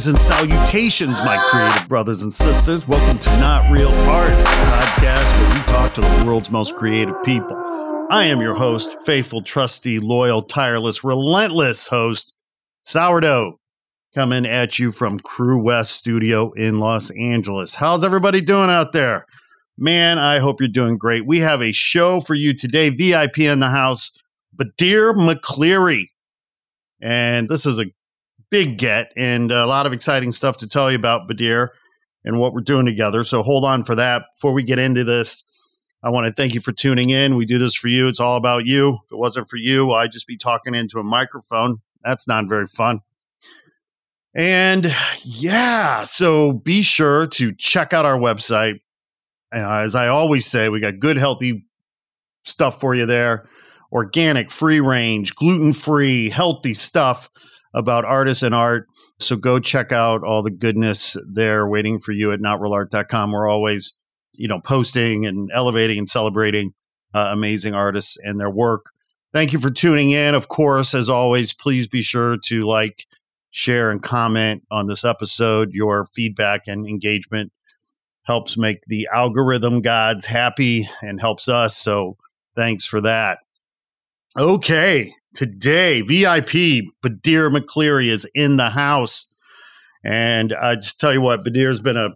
[0.00, 2.88] Greetings and salutations, my creative brothers and sisters.
[2.88, 7.54] Welcome to Not Real Art, podcast where we talk to the world's most creative people.
[8.08, 12.32] I am your host, faithful, trusty, loyal, tireless, relentless host,
[12.82, 13.58] Sourdough,
[14.14, 17.74] coming at you from Crew West Studio in Los Angeles.
[17.74, 19.26] How's everybody doing out there?
[19.76, 21.26] Man, I hope you're doing great.
[21.26, 24.12] We have a show for you today, VIP in the house,
[24.56, 26.06] Badir McCleary.
[27.02, 27.84] And this is a
[28.50, 31.68] big get and a lot of exciting stuff to tell you about Badir
[32.24, 33.24] and what we're doing together.
[33.24, 34.24] So hold on for that.
[34.32, 35.44] Before we get into this,
[36.02, 37.36] I want to thank you for tuning in.
[37.36, 38.08] We do this for you.
[38.08, 38.98] It's all about you.
[39.04, 41.80] If it wasn't for you, I'd just be talking into a microphone.
[42.02, 43.00] That's not very fun.
[44.34, 48.80] And yeah, so be sure to check out our website.
[49.52, 51.66] As I always say, we got good, healthy
[52.44, 53.48] stuff for you there
[53.92, 57.28] organic, free range, gluten free, healthy stuff
[57.74, 58.86] about artists and art.
[59.18, 63.32] So go check out all the goodness there waiting for you at notrealart.com.
[63.32, 63.94] We're always,
[64.32, 66.72] you know, posting and elevating and celebrating
[67.14, 68.86] uh, amazing artists and their work.
[69.32, 70.34] Thank you for tuning in.
[70.34, 73.06] Of course, as always, please be sure to like,
[73.50, 75.70] share, and comment on this episode.
[75.72, 77.52] Your feedback and engagement
[78.24, 81.76] helps make the algorithm gods happy and helps us.
[81.76, 82.16] So
[82.56, 83.38] thanks for that.
[84.38, 89.28] Okay, today, VIP Badir McCleary is in the house.
[90.04, 92.10] And I just tell you what, Badir's been a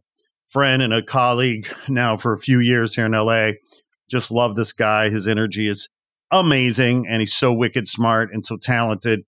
[0.47, 3.53] friend and a colleague now for a few years here in LA.
[4.09, 5.11] Just love this guy.
[5.11, 5.89] His energy is
[6.31, 9.25] amazing and he's so wicked smart and so talented.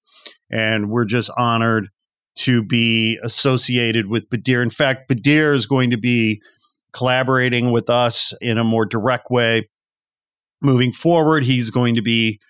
[0.51, 1.89] And we're just honored
[2.37, 4.63] to be associated with Badir.
[4.63, 6.41] In fact, Badir is going to be
[6.93, 9.69] collaborating with us in a more direct way
[10.63, 11.45] moving forward.
[11.45, 12.41] He's going to be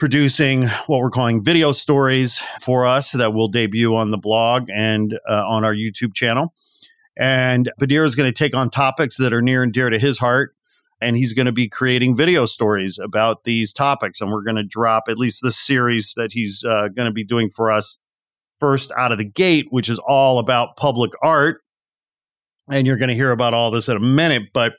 [0.00, 5.18] producing what we're calling video stories for us that will debut on the blog and
[5.28, 6.54] uh, on our YouTube channel.
[7.16, 10.18] And Badir is going to take on topics that are near and dear to his
[10.18, 10.56] heart.
[11.02, 14.20] And he's going to be creating video stories about these topics.
[14.20, 17.24] And we're going to drop at least this series that he's uh, going to be
[17.24, 18.00] doing for us
[18.58, 21.60] first out of the gate, which is all about public art.
[22.70, 24.44] And you're going to hear about all this in a minute.
[24.52, 24.74] But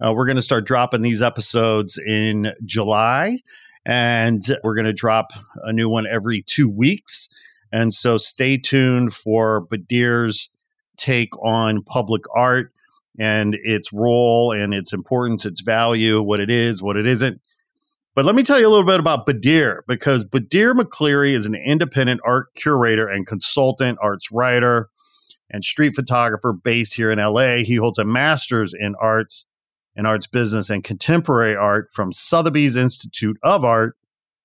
[0.00, 3.38] uh, we're going to start dropping these episodes in July
[3.86, 5.30] and we're going to drop
[5.62, 7.28] a new one every two weeks.
[7.72, 10.50] And so stay tuned for Badir's
[10.96, 12.72] take on public art
[13.18, 17.40] and its role and its importance, its value, what it is, what it isn't.
[18.14, 21.54] But let me tell you a little bit about Badir because Badir McCleary is an
[21.54, 24.88] independent art curator and consultant, arts writer,
[25.50, 27.58] and street photographer based here in LA.
[27.58, 29.46] He holds a master's in arts
[29.96, 33.96] in arts business and contemporary art from Sotheby's Institute of Art,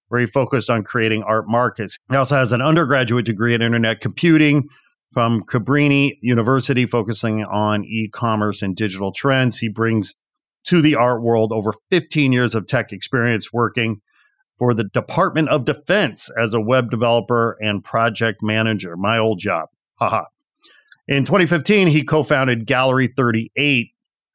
[0.08, 1.98] where he focused on creating art markets.
[2.10, 4.70] He also has an undergraduate degree in internet computing
[5.12, 9.60] from Cabrini University, focusing on e commerce and digital trends.
[9.60, 10.16] He brings
[10.66, 14.02] to the art world over 15 years of tech experience working
[14.58, 18.96] for the Department of Defense as a web developer and project manager.
[18.96, 19.70] My old job.
[19.96, 20.26] Haha.
[21.08, 23.90] In 2015, he co founded Gallery 38,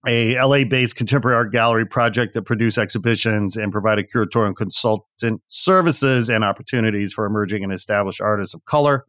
[0.07, 5.43] a LA based contemporary art gallery project that produced exhibitions and provided curatorial and consultant
[5.49, 9.05] services and opportunities for emerging and established artists of color.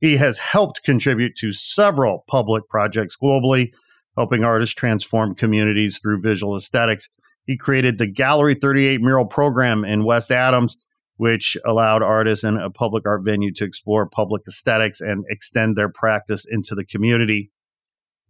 [0.00, 3.72] He has helped contribute to several public projects globally,
[4.16, 7.10] helping artists transform communities through visual aesthetics.
[7.46, 10.78] He created the Gallery 38 mural program in West Adams,
[11.16, 15.88] which allowed artists in a public art venue to explore public aesthetics and extend their
[15.88, 17.50] practice into the community.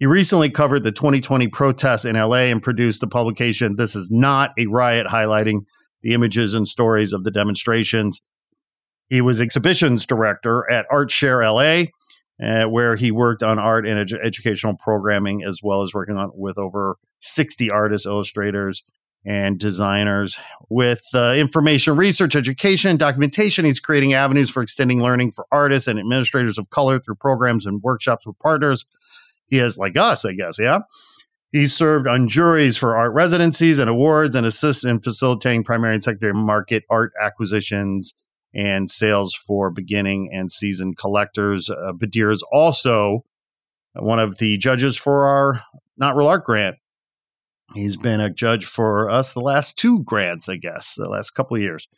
[0.05, 4.53] He recently covered the 2020 protests in LA and produced the publication This Is Not
[4.59, 5.65] a Riot, highlighting
[6.03, 8.21] the images and stories of the demonstrations.
[9.09, 11.87] He was exhibitions director at ArtShare LA,
[12.47, 16.59] uh, where he worked on art and educational programming, as well as working on with
[16.59, 18.85] over 60 artists, illustrators,
[19.25, 20.39] and designers.
[20.69, 25.99] With uh, information research, education, documentation, he's creating avenues for extending learning for artists and
[25.99, 28.85] administrators of color through programs and workshops with partners
[29.55, 30.59] he is like us, I guess.
[30.59, 30.81] Yeah.
[31.53, 36.03] He served on juries for art residencies and awards and assists in facilitating primary and
[36.03, 38.17] secondary market art acquisitions
[38.53, 41.71] and sales for beginning and seasoned collectors.
[41.71, 43.25] Uh, Badir is also
[43.93, 45.63] one of the judges for our
[45.97, 46.77] Not Real Art grant.
[47.75, 51.57] He's been a judge for us the last two grants, I guess, the last couple
[51.57, 51.89] of years.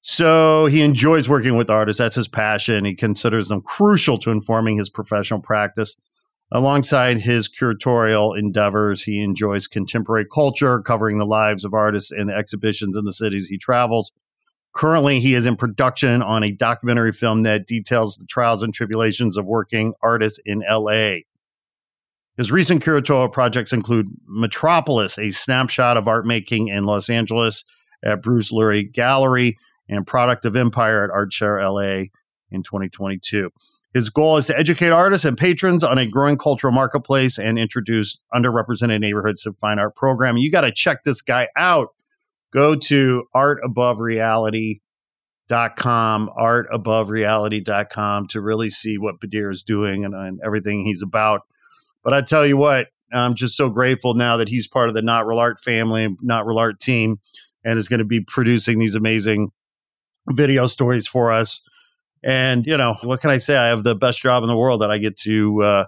[0.00, 1.98] So he enjoys working with artists.
[1.98, 2.84] That's his passion.
[2.84, 5.96] He considers them crucial to informing his professional practice.
[6.52, 12.34] Alongside his curatorial endeavors, he enjoys contemporary culture, covering the lives of artists and the
[12.34, 14.12] exhibitions in the cities he travels.
[14.72, 19.36] Currently, he is in production on a documentary film that details the trials and tribulations
[19.36, 21.20] of working artists in LA.
[22.36, 27.64] His recent curatorial projects include Metropolis, a snapshot of art making in Los Angeles
[28.04, 29.56] at Bruce Lurie Gallery,
[29.88, 32.08] and Product of Empire at ArtShare LA
[32.50, 33.50] in 2022.
[33.96, 38.20] His goal is to educate artists and patrons on a growing cultural marketplace and introduce
[38.34, 40.36] underrepresented neighborhoods to fine art program.
[40.36, 41.94] You got to check this guy out.
[42.52, 51.00] Go to artabovereality.com, artabovereality.com to really see what Badir is doing and, and everything he's
[51.00, 51.46] about.
[52.04, 55.00] But I tell you what, I'm just so grateful now that he's part of the
[55.00, 57.18] Not Real Art family, Not Real Art team,
[57.64, 59.52] and is going to be producing these amazing
[60.28, 61.66] video stories for us.
[62.22, 63.56] And, you know, what can I say?
[63.56, 65.84] I have the best job in the world that I get to, uh,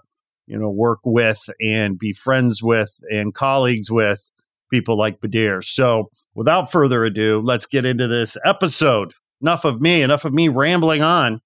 [0.46, 4.30] you know, work with and be friends with and colleagues with
[4.70, 5.62] people like Badir.
[5.62, 9.12] So without further ado, let's get into this episode.
[9.40, 11.40] Enough of me, enough of me rambling on.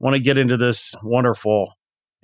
[0.00, 1.74] Want to get into this wonderful,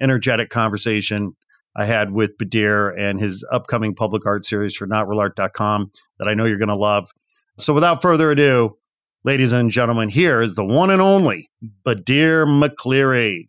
[0.00, 1.36] energetic conversation
[1.76, 6.44] I had with Badir and his upcoming public art series for notrealart.com that I know
[6.44, 7.10] you're going to love.
[7.58, 8.76] So without further ado,
[9.22, 11.50] ladies and gentlemen, here is the one and only
[11.84, 13.48] Badir McCleary.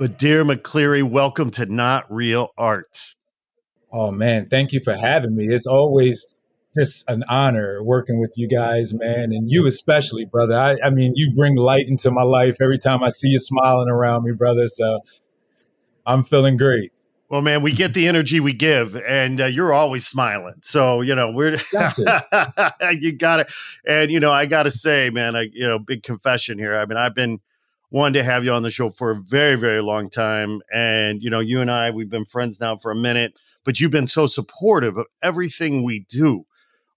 [0.00, 3.14] Badir McCleary, welcome to Not Real Art.
[3.92, 5.48] Oh man, thank you for having me.
[5.48, 6.40] It's always
[6.74, 10.58] just an honor working with you guys, man, and you especially, brother.
[10.58, 13.90] I, I mean, you bring light into my life every time I see you smiling
[13.90, 14.66] around me, brother.
[14.66, 15.00] So
[16.06, 16.90] I'm feeling great.
[17.32, 20.56] Well, man, we get the energy we give, and uh, you're always smiling.
[20.60, 21.56] So you know we're
[22.90, 23.50] you got it.
[23.86, 26.76] And you know I got to say, man, I you know big confession here.
[26.76, 27.40] I mean, I've been
[27.90, 31.30] wanting to have you on the show for a very very long time, and you
[31.30, 33.32] know you and I we've been friends now for a minute,
[33.64, 36.44] but you've been so supportive of everything we do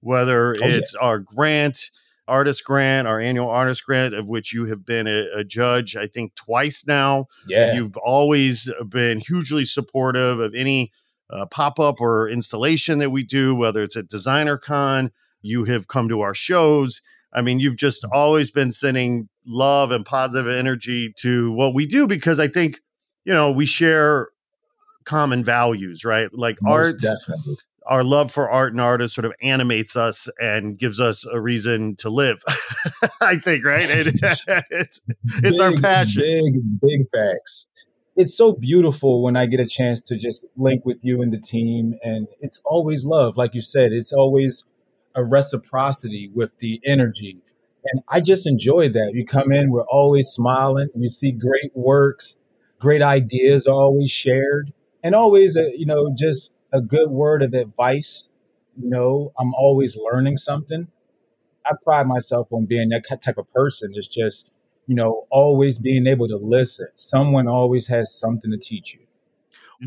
[0.01, 1.07] whether oh, it's yeah.
[1.07, 1.91] our grant,
[2.27, 6.07] artist grant, our annual artist grant, of which you have been a, a, judge, I
[6.07, 7.27] think, twice now.
[7.47, 7.73] Yeah.
[7.73, 10.91] You've always been hugely supportive of any
[11.29, 15.11] uh, pop up or installation that we do, whether it's at Designer Con.
[15.41, 17.01] You have come to our shows.
[17.33, 18.09] I mean, you've just mm.
[18.11, 22.79] always been sending love and positive energy to what we do because I think,
[23.25, 24.29] you know, we share
[25.03, 26.33] common values, right?
[26.33, 30.77] Like Most art, definitely our love for art and artists sort of animates us and
[30.77, 32.43] gives us a reason to live.
[33.21, 33.89] I think, right?
[33.89, 34.07] It,
[34.69, 36.23] it's it's big, our passion.
[36.23, 37.67] Big, big facts.
[38.15, 41.39] It's so beautiful when I get a chance to just link with you and the
[41.39, 43.91] team, and it's always love, like you said.
[43.91, 44.63] It's always
[45.15, 47.41] a reciprocity with the energy,
[47.83, 49.11] and I just enjoy that.
[49.13, 50.87] You come in, we're always smiling.
[50.95, 52.39] We see great works,
[52.79, 54.71] great ideas are always shared,
[55.03, 58.29] and always, uh, you know, just a good word of advice.
[58.77, 60.87] You know, I'm always learning something.
[61.65, 63.91] I pride myself on being that type of person.
[63.95, 64.51] It's just,
[64.85, 66.87] you know, always being able to listen.
[66.95, 69.01] Someone always has something to teach you.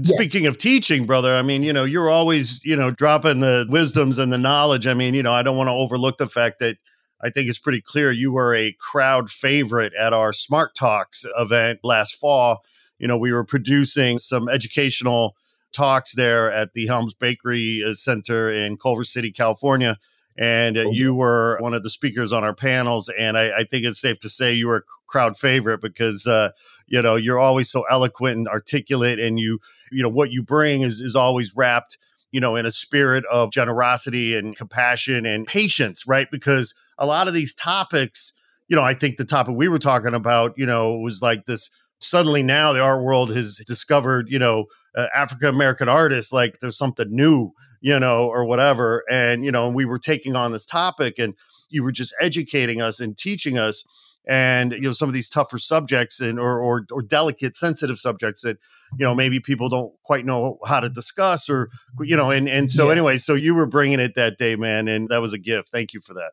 [0.02, 0.50] Speaking yeah.
[0.50, 4.32] of teaching, brother, I mean, you know, you're always, you know, dropping the wisdoms and
[4.32, 4.86] the knowledge.
[4.86, 6.76] I mean, you know, I don't want to overlook the fact that
[7.20, 11.80] I think it's pretty clear you were a crowd favorite at our Smart Talks event
[11.82, 12.64] last fall.
[12.98, 15.36] You know, we were producing some educational
[15.72, 19.98] talks there at the Helms Bakery uh, Center in Culver City, California.
[20.36, 23.10] And uh, oh, you were one of the speakers on our panels.
[23.18, 26.50] And I, I, think it's safe to say you were a crowd favorite because, uh,
[26.86, 29.18] you know, you're always so eloquent and articulate.
[29.18, 29.58] And you,
[29.90, 31.98] you know, what you bring is, is always wrapped,
[32.30, 36.30] you know, in a spirit of generosity and compassion and patience, right?
[36.30, 38.32] Because a lot of these topics,
[38.68, 41.68] you know, I think the topic we were talking about, you know, was like this
[42.00, 44.66] suddenly now the art world has discovered, you know,
[44.98, 49.04] uh, African American artists, like there's something new, you know, or whatever.
[49.08, 51.34] And, you know, and we were taking on this topic and
[51.68, 53.84] you were just educating us and teaching us
[54.26, 58.42] and you know some of these tougher subjects and or, or or delicate sensitive subjects
[58.42, 58.58] that
[58.98, 62.70] you know maybe people don't quite know how to discuss or you know and and
[62.70, 62.92] so yeah.
[62.92, 65.94] anyway so you were bringing it that day man and that was a gift thank
[65.94, 66.32] you for that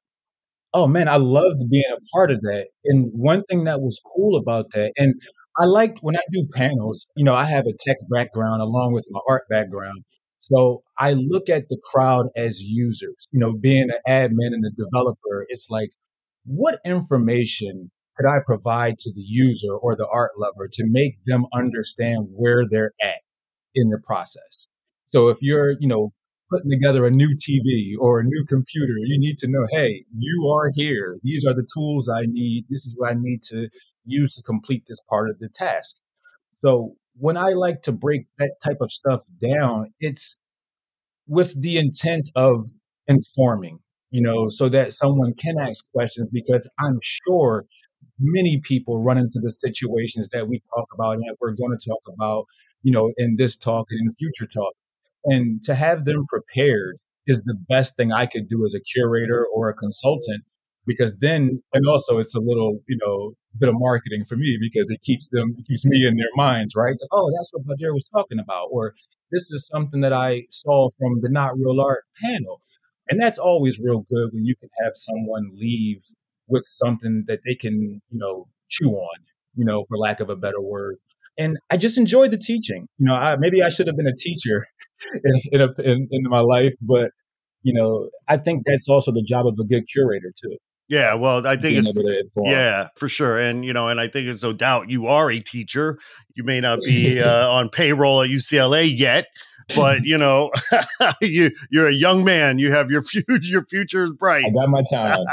[0.78, 2.68] Oh man, I loved being a part of that.
[2.84, 5.16] And one thing that was cool about that, and
[5.58, 9.08] I liked when I do panels, you know, I have a tech background along with
[9.10, 10.04] my art background.
[10.40, 14.70] So I look at the crowd as users, you know, being an admin and a
[14.76, 15.90] developer, it's like,
[16.46, 21.46] what information could I provide to the user or the art lover to make them
[21.54, 23.22] understand where they're at
[23.74, 24.68] in the process?
[25.08, 26.14] So if you're, you know,
[26.52, 30.48] putting together a new TV or a new computer, you need to know, hey, you
[30.50, 31.18] are here.
[31.24, 32.66] These are the tools I need.
[32.70, 33.70] This is what I need to
[34.06, 35.96] use to complete this part of the task.
[36.64, 40.38] So when I like to break that type of stuff down, it's
[41.28, 42.66] with the intent of
[43.08, 43.80] informing,
[44.12, 47.66] you know, so that someone can ask questions because I'm sure
[48.20, 51.90] many people run into the situations that we talk about and that we're going to
[51.90, 52.46] talk about,
[52.84, 54.74] you know, in this talk and in future talk.
[55.26, 59.46] And to have them prepared is the best thing I could do as a curator
[59.46, 60.44] or a consultant
[60.86, 64.90] because then and also it's a little you know bit of marketing for me because
[64.90, 66.90] it keeps them it keeps me in their minds right?
[66.90, 68.94] Like, oh that's what Badir was talking about or
[69.32, 72.62] this is something that I saw from the not real art panel.
[73.10, 76.04] And that's always real good when you can have someone leave
[76.48, 79.20] with something that they can you know chew on
[79.56, 80.98] you know for lack of a better word
[81.38, 82.88] and I just enjoyed the teaching.
[82.98, 84.66] You know, I, maybe I should have been a teacher
[85.24, 87.12] in, in, a, in, in my life, but
[87.64, 90.58] you know, I think that's also the job of a good curator too.
[90.88, 91.92] Yeah, well, I think it's
[92.44, 95.40] yeah, for sure, and you know, and I think it's no doubt you are a
[95.40, 95.98] teacher.
[96.36, 99.26] You may not be uh, on payroll at UCLA yet,
[99.76, 100.52] but you know,
[101.22, 102.60] you you're a young man.
[102.60, 103.38] You have your future.
[103.42, 104.46] Your future is bright.
[104.46, 105.26] I got my time.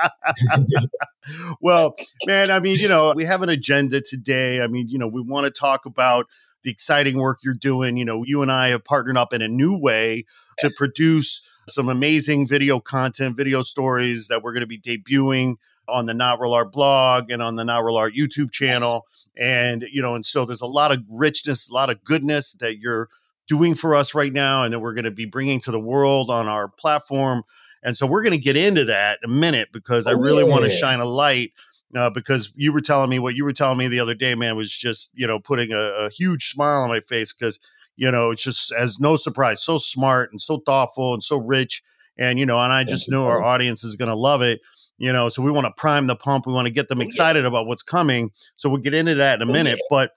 [1.60, 1.94] well,
[2.26, 4.60] man, I mean, you know, we have an agenda today.
[4.60, 6.26] I mean, you know, we want to talk about
[6.62, 7.96] the exciting work you're doing.
[7.96, 10.24] You know, you and I have partnered up in a new way
[10.58, 15.56] to produce some amazing video content, video stories that we're going to be debuting
[15.88, 19.06] on the Not Real Art blog and on the Not Real Art YouTube channel.
[19.36, 22.78] And, you know, and so there's a lot of richness, a lot of goodness that
[22.78, 23.08] you're
[23.46, 26.30] doing for us right now and that we're going to be bringing to the world
[26.30, 27.42] on our platform.
[27.82, 30.44] And so we're going to get into that in a minute because oh, I really
[30.44, 30.50] yeah.
[30.50, 31.52] want to shine a light
[31.96, 34.56] uh, because you were telling me what you were telling me the other day, man,
[34.56, 37.58] was just, you know, putting a, a huge smile on my face because
[37.96, 41.82] you know, it's just as no surprise, so smart and so thoughtful and so rich.
[42.18, 44.60] And, you know, and I just know our audience is going to love it.
[44.98, 46.46] You know, so we want to prime the pump.
[46.46, 48.30] We want to get them oh, excited about what's coming.
[48.56, 49.78] So we'll get into that in a oh, minute.
[49.90, 50.12] But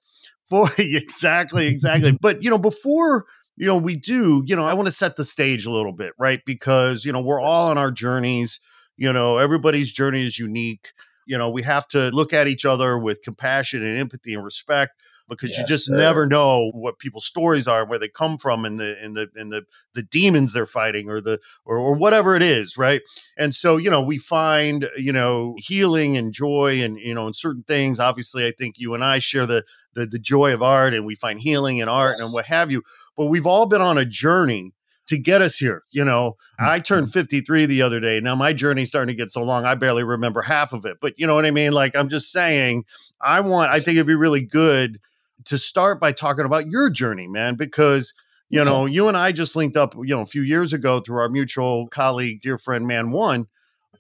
[0.50, 2.18] for exactly, exactly.
[2.22, 3.26] but, you know, before
[3.58, 6.14] you know, we do, you know, I want to set the stage a little bit,
[6.20, 6.42] right?
[6.46, 8.60] Because, you know, we're all on our journeys.
[8.98, 10.92] You know, everybody's journey is unique.
[11.26, 15.00] You know, we have to look at each other with compassion and empathy and respect
[15.28, 15.98] because yes, you just sir.
[15.98, 19.50] never know what people's stories are, where they come from, and the in the in
[19.50, 19.64] the
[19.94, 23.02] the demons they're fighting, or the or, or whatever it is, right?
[23.38, 27.34] And so you know we find you know healing and joy, and you know in
[27.34, 28.00] certain things.
[28.00, 29.64] Obviously, I think you and I share the
[29.94, 32.26] the, the joy of art, and we find healing in art yes.
[32.26, 32.84] and what have you.
[33.18, 34.74] But we've all been on a journey
[35.08, 35.84] to get us here.
[35.92, 37.20] You know, I turned mm-hmm.
[37.20, 38.20] 53 the other day.
[38.20, 40.98] Now my journey's starting to get so long, I barely remember half of it.
[41.02, 41.74] But you know what I mean?
[41.74, 42.86] Like, I'm just saying,
[43.22, 45.00] I want, I think it'd be really good
[45.46, 48.14] to start by talking about your journey, man, because
[48.50, 51.20] you know, you and I just linked up, you know, a few years ago through
[51.20, 53.48] our mutual colleague, dear friend, Man One.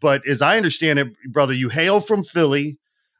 [0.01, 2.77] But as I understand it, brother, you hail from Philly.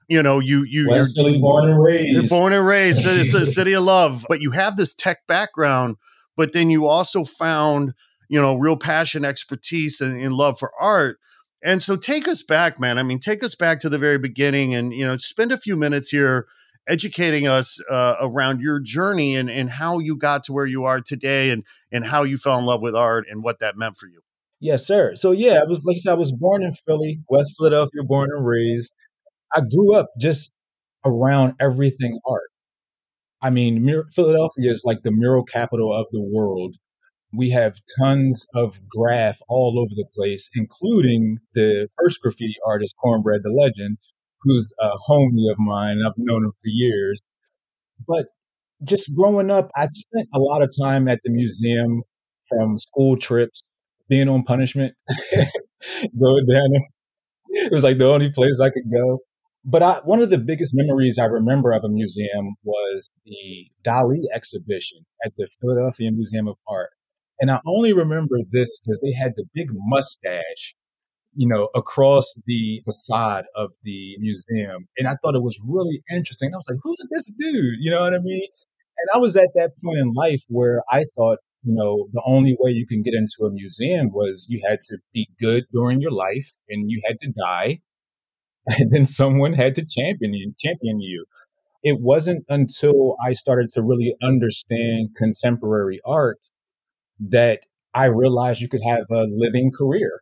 [0.07, 2.13] You know, you you West you're Philly, born and raised.
[2.13, 3.05] You're born and raised.
[3.05, 4.25] it's a city of love.
[4.29, 5.97] But you have this tech background,
[6.37, 7.93] but then you also found,
[8.29, 11.17] you know, real passion, expertise, and, and love for art.
[11.63, 12.99] And so take us back, man.
[12.99, 15.75] I mean, take us back to the very beginning and, you know, spend a few
[15.75, 16.45] minutes here
[16.87, 21.01] educating us uh, around your journey and, and how you got to where you are
[21.01, 24.07] today and, and how you fell in love with art and what that meant for
[24.07, 24.21] you.
[24.59, 25.15] Yes, sir.
[25.15, 28.29] So yeah, I was like I said, I was born in Philly, West Philadelphia, born
[28.35, 28.93] and raised.
[29.53, 30.53] I grew up just
[31.05, 32.49] around everything art.
[33.41, 36.75] I mean, Philadelphia is like the mural capital of the world.
[37.31, 43.41] We have tons of graph all over the place, including the first graffiti artist, Cornbread
[43.43, 43.97] the Legend,
[44.45, 45.99] who's a homie of mine.
[46.05, 47.19] I've known him for years.
[48.07, 48.27] But
[48.83, 52.03] just growing up, I spent a lot of time at the museum
[52.47, 53.61] from school trips,
[54.07, 54.93] being on punishment,
[56.19, 56.69] going down.
[57.49, 59.19] It was like the only place I could go.
[59.63, 64.21] But I, one of the biggest memories I remember of a museum was the Dali
[64.33, 66.91] exhibition at the Philadelphia Museum of Art.
[67.39, 70.75] And I only remember this because they had the big mustache
[71.35, 74.87] you know, across the facade of the museum.
[74.97, 76.51] And I thought it was really interesting.
[76.53, 77.75] I was like, who's this dude?
[77.79, 78.47] You know what I mean?
[78.97, 82.55] And I was at that point in life where I thought, you know, the only
[82.59, 86.11] way you can get into a museum was you had to be good during your
[86.11, 87.79] life and you had to die
[88.79, 91.25] and then someone had to champion you, champion you.
[91.83, 96.39] It wasn't until I started to really understand contemporary art
[97.19, 97.61] that
[97.93, 100.21] I realized you could have a living career,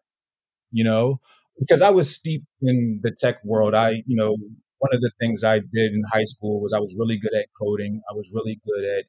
[0.74, 1.22] you know,
[1.58, 3.74] because I was steeped in the tech world.
[3.74, 4.36] I, you know,
[4.80, 7.46] one of the things I did in high school was I was really good at
[7.58, 8.02] coding.
[8.10, 9.06] I was really good at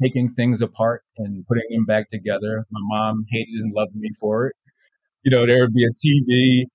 [0.00, 2.66] taking things apart and putting them back together.
[2.70, 4.56] My mom hated and loved me for it.
[5.24, 6.66] You know, there would be a TV.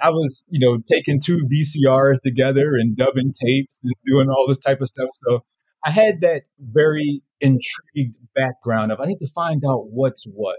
[0.00, 4.60] I was, you know, taking two VCRs together and dubbing tapes and doing all this
[4.60, 5.08] type of stuff.
[5.12, 5.40] So
[5.84, 10.58] I had that very intrigued background of I need to find out what's what.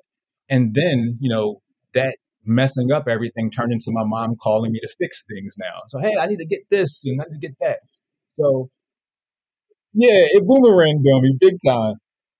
[0.50, 1.62] And then, you know,
[1.94, 5.82] that messing up everything turned into my mom calling me to fix things now.
[5.88, 7.80] So, hey, I need to get this and I need to get that.
[8.40, 8.70] So,
[9.94, 11.96] yeah, it boomeranged on me big time.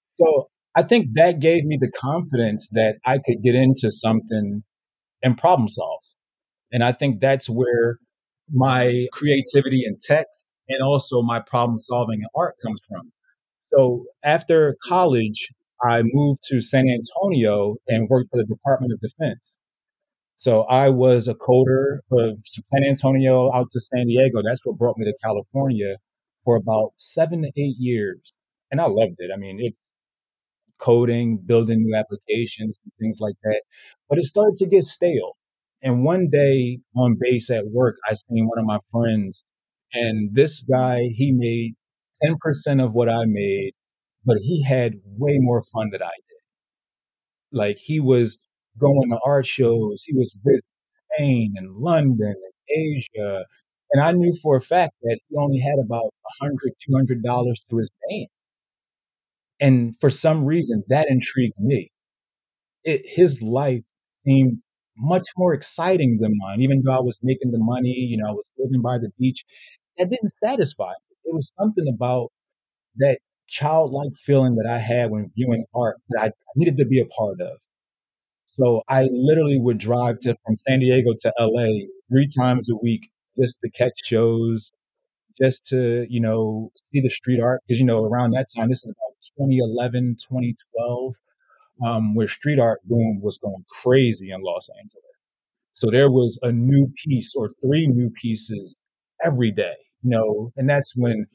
[0.10, 4.64] So, I think that gave me the confidence that I could get into something
[5.22, 6.04] and problem solve.
[6.72, 7.98] And I think that's where
[8.52, 10.28] my creativity in tech
[10.70, 13.12] and also my problem solving in art comes from.
[13.74, 15.50] So after college,
[15.84, 19.58] I moved to San Antonio and worked for the Department of Defense.
[20.40, 24.42] So I was a coder for San Antonio out to San Diego.
[24.42, 25.98] That's what brought me to California
[26.46, 28.34] for about seven to eight years.
[28.72, 29.32] And I loved it.
[29.34, 29.78] I mean, it's
[30.80, 33.64] coding, building new applications, and things like that.
[34.08, 35.36] But it started to get stale.
[35.84, 39.44] And one day on base at work, I seen one of my friends,
[39.94, 41.76] and this guy, he made
[42.24, 43.74] 10% of what I made,
[44.24, 46.40] but he had way more fun than I did.
[47.52, 48.38] Like he was
[48.80, 50.64] going to art shows, he was visiting
[51.16, 53.46] Spain and London and Asia.
[53.92, 56.56] And I knew for a fact that he only had about $100,
[56.90, 58.28] $200 to his name.
[59.60, 61.92] And for some reason, that intrigued me.
[62.84, 63.86] It, his life
[64.26, 64.62] seemed
[64.98, 68.34] much more exciting than mine, even though I was making the money, you know, I
[68.34, 69.46] was living by the beach.
[69.98, 71.18] That didn't satisfy me.
[71.26, 72.32] It was something about
[72.98, 77.06] that childlike feeling that I had when viewing art that I needed to be a
[77.06, 77.60] part of.
[78.60, 83.10] So I literally would drive to from San Diego to LA three times a week
[83.38, 84.72] just to catch shows,
[85.40, 87.62] just to, you know, see the street art.
[87.68, 89.16] Because, you know, around that time, this is about
[89.50, 91.16] 2011, 2012,
[91.86, 95.04] um, where street art boom was going crazy in Los Angeles.
[95.74, 98.78] So there was a new piece or three new pieces
[99.26, 101.28] every day, you know, and that's when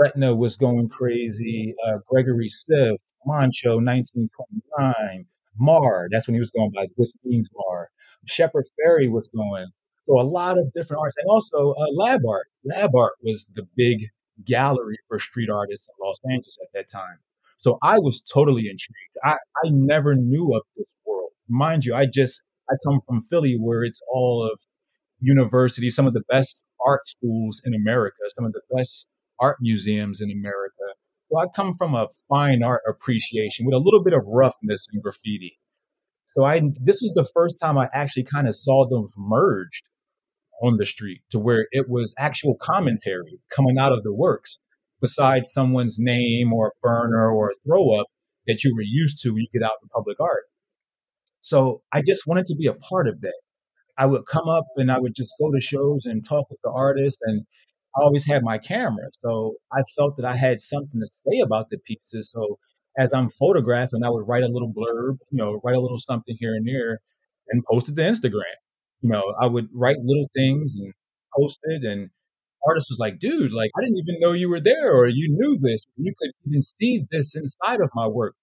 [0.00, 5.26] Retna was going crazy, uh, Gregory Siff, Mancho, 1929,
[5.60, 7.90] Mar, that's when he was going by This Means Mar.
[8.26, 9.66] Shepard Fairey was going.
[10.06, 12.46] So a lot of different arts, and also uh, lab art.
[12.64, 14.06] Lab art was the big
[14.44, 17.18] gallery for street artists in Los Angeles at that time.
[17.56, 19.16] So I was totally intrigued.
[19.22, 21.30] I, I never knew of this world.
[21.48, 24.60] Mind you, I just, I come from Philly where it's all of
[25.20, 29.06] universities, some of the best art schools in America, some of the best
[29.38, 30.74] art museums in America.
[31.30, 35.02] So I come from a fine art appreciation with a little bit of roughness and
[35.02, 35.58] graffiti.
[36.28, 39.90] So I, this was the first time I actually kind of saw them merged
[40.62, 44.60] on the street to where it was actual commentary coming out of the works
[45.00, 48.06] besides someone's name or a burner or a throw up
[48.46, 50.44] that you were used to when you get out in public art.
[51.40, 53.40] So I just wanted to be a part of that.
[53.96, 56.70] I would come up and I would just go to shows and talk with the
[56.70, 57.46] artists and
[57.96, 59.08] I always had my camera.
[59.22, 62.30] So I felt that I had something to say about the pieces.
[62.30, 62.58] So
[62.98, 66.36] as I'm photographing, I would write a little blurb, you know, write a little something
[66.38, 67.00] here and there
[67.48, 68.56] and post it to Instagram.
[69.02, 70.92] You know, I would write little things and
[71.36, 72.10] post it and
[72.66, 75.58] artist was like, dude, like I didn't even know you were there or you knew
[75.58, 75.86] this.
[75.96, 78.34] You could even see this inside of my work.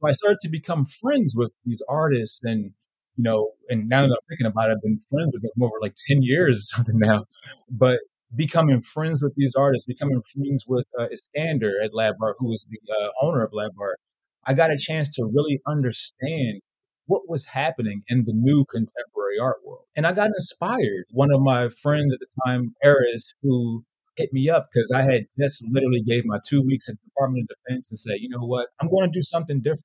[0.00, 2.72] So I started to become friends with these artists and
[3.18, 5.66] you know, and now that I'm thinking about it, I've been friends with them for
[5.68, 7.24] over like 10 years something now.
[7.70, 8.00] But
[8.34, 12.78] becoming friends with these artists, becoming friends with uh, Iskander at Lab Art, was the
[12.92, 13.98] uh, owner of Lab Art,
[14.46, 16.60] I got a chance to really understand
[17.06, 19.84] what was happening in the new contemporary art world.
[19.96, 21.04] And I got inspired.
[21.10, 23.84] One of my friends at the time, Eris, who
[24.16, 27.46] hit me up because I had just literally gave my two weeks at the Department
[27.48, 29.84] of Defense and said, you know what, I'm going to do something different.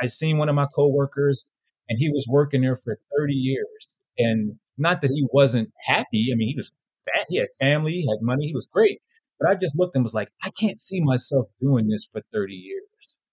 [0.00, 1.46] I, I seen one of my coworkers
[1.88, 3.94] and he was working there for 30 years.
[4.18, 6.28] And not that he wasn't happy.
[6.32, 6.74] I mean, he was
[7.14, 9.00] fat, he had family, he had money, he was great.
[9.40, 12.54] But I just looked and was like, I can't see myself doing this for 30
[12.54, 12.82] years.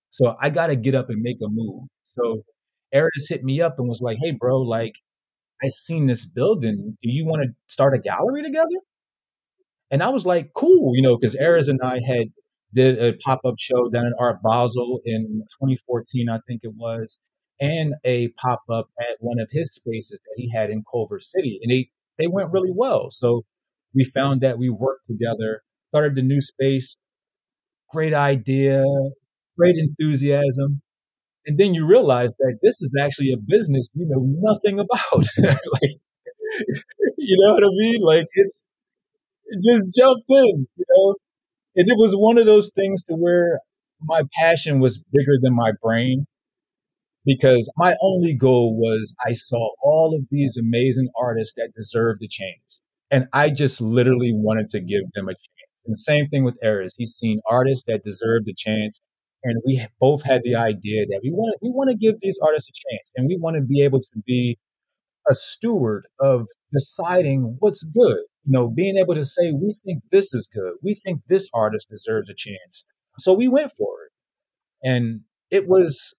[0.10, 1.84] So I got to get up and make a move.
[2.06, 2.44] So
[2.94, 4.94] Eris hit me up and was like, "Hey, bro, like
[5.64, 6.98] I seen this building.
[7.02, 8.78] Do you want to start a gallery together?"
[9.92, 12.30] And I was like, "Cool," you know, because Eris and I had
[12.74, 17.18] did a pop up show down in Art Basel in 2014, I think it was,
[17.60, 21.60] and a pop up at one of his spaces that he had in Culver City,
[21.62, 23.12] and they they went really well.
[23.12, 23.46] So
[23.96, 26.96] We found that we worked together, started the new space,
[27.92, 28.84] great idea,
[29.58, 30.82] great enthusiasm.
[31.48, 35.26] And then you realize that this is actually a business you know nothing about.
[35.82, 35.96] like,
[37.18, 38.02] you know what I mean?
[38.02, 38.66] Like it's
[39.46, 41.16] it just jumped in, you know.
[41.76, 43.60] And it was one of those things to where
[44.02, 46.26] my passion was bigger than my brain
[47.26, 52.28] because my only goal was I saw all of these amazing artists that deserved a
[52.30, 52.82] chance.
[53.12, 55.72] And I just literally wanted to give them a chance.
[55.86, 56.94] And the same thing with Eris.
[56.98, 59.02] He's seen artists that deserved a chance.
[59.44, 62.70] And we both had the idea that we want we want to give these artists
[62.70, 64.58] a chance and we want to be able to be
[65.30, 68.24] a steward of deciding what's good.
[68.44, 70.74] You know, being able to say, we think this is good.
[70.84, 72.86] We think this artist deserves a chance.
[73.20, 74.88] So we went for it.
[74.88, 76.14] And it was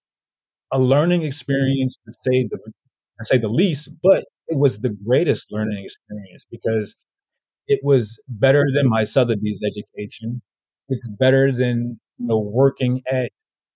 [0.73, 5.49] a learning experience to say the to say the least, but it was the greatest
[5.51, 6.97] learning experience because
[7.69, 10.43] it was better than my Sotheby's education.
[10.89, 12.53] It's better than you know mm.
[12.53, 13.31] working at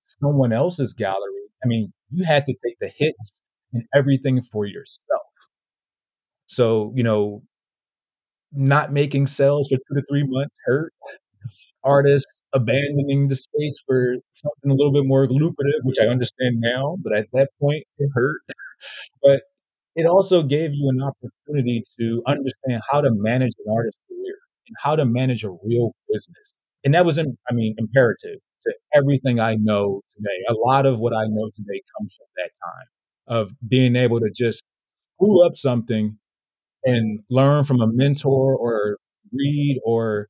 [0.05, 1.49] someone else's gallery.
[1.65, 5.23] I mean, you had to take the hits and everything for yourself.
[6.47, 7.43] So, you know,
[8.53, 10.93] not making sales for two to three months hurt.
[11.85, 16.97] Artists abandoning the space for something a little bit more lucrative, which I understand now,
[17.03, 18.41] but at that point it hurt.
[19.23, 19.43] But
[20.01, 24.37] it also gave you an opportunity to understand how to manage an artist's career
[24.69, 26.55] and how to manage a real business.
[26.85, 30.39] And that was, I mean, imperative to everything I know today.
[30.49, 32.87] A lot of what I know today comes from that time
[33.27, 34.63] of being able to just
[35.19, 36.19] pull up something
[36.85, 38.97] and learn from a mentor or
[39.33, 40.29] read or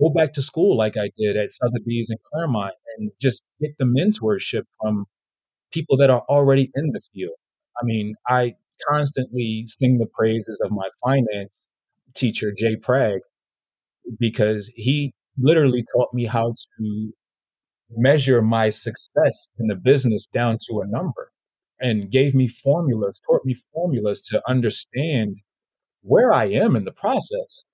[0.00, 3.84] go back to school like I did at Sotheby's and Claremont and just get the
[3.84, 5.06] mentorship from
[5.72, 7.34] people that are already in the field.
[7.80, 8.54] I mean, I
[8.88, 11.66] constantly sing the praises of my finance
[12.14, 13.20] teacher, Jay Prag,
[14.18, 17.12] because he literally taught me how to
[17.90, 21.30] measure my success in the business down to a number
[21.80, 25.36] and gave me formulas, taught me formulas to understand
[26.02, 27.64] where I am in the process.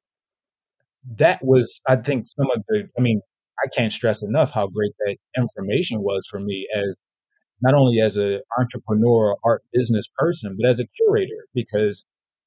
[1.17, 3.21] That was, I think, some of the, I mean,
[3.63, 6.99] I can't stress enough how great that information was for me as
[7.63, 12.07] not only as an entrepreneur or art business person, but as a curator, because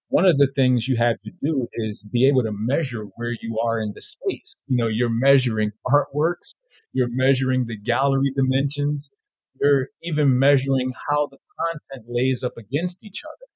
[0.09, 3.57] one of the things you have to do is be able to measure where you
[3.63, 4.55] are in the space.
[4.67, 6.53] You know, you're measuring artworks,
[6.93, 9.11] you're measuring the gallery dimensions,
[9.59, 13.47] you're even measuring how the content lays up against each other.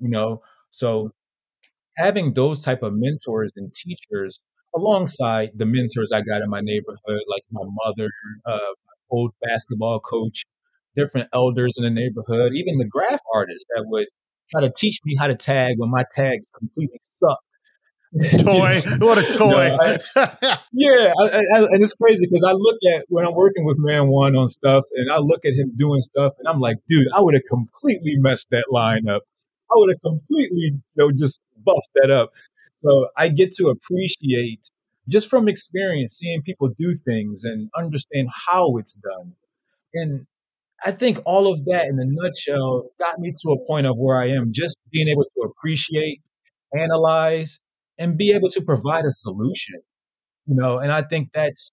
[0.00, 1.12] You know, so
[1.96, 4.40] having those type of mentors and teachers
[4.74, 8.10] alongside the mentors I got in my neighborhood, like my mother,
[8.46, 8.74] uh,
[9.10, 10.44] old basketball coach,
[10.96, 14.06] different elders in the neighborhood, even the graph artists that would
[14.50, 17.38] try to teach me how to tag when my tags completely suck.
[18.38, 18.80] toy.
[18.98, 19.76] what a toy.
[19.76, 19.78] Know,
[20.16, 21.12] I, yeah.
[21.20, 24.36] I, I, and it's crazy because I look at when I'm working with Man One
[24.36, 27.34] on stuff and I look at him doing stuff and I'm like, dude, I would
[27.34, 29.22] have completely messed that line up.
[29.70, 32.30] I would have completely, you know, just buffed that up.
[32.84, 34.60] So I get to appreciate
[35.08, 39.32] just from experience seeing people do things and understand how it's done.
[39.92, 40.26] And
[40.84, 44.18] I think all of that in a nutshell got me to a point of where
[44.18, 46.20] I am, just being able to appreciate,
[46.78, 47.60] analyze,
[47.98, 49.80] and be able to provide a solution.
[50.46, 51.70] You know, and I think that's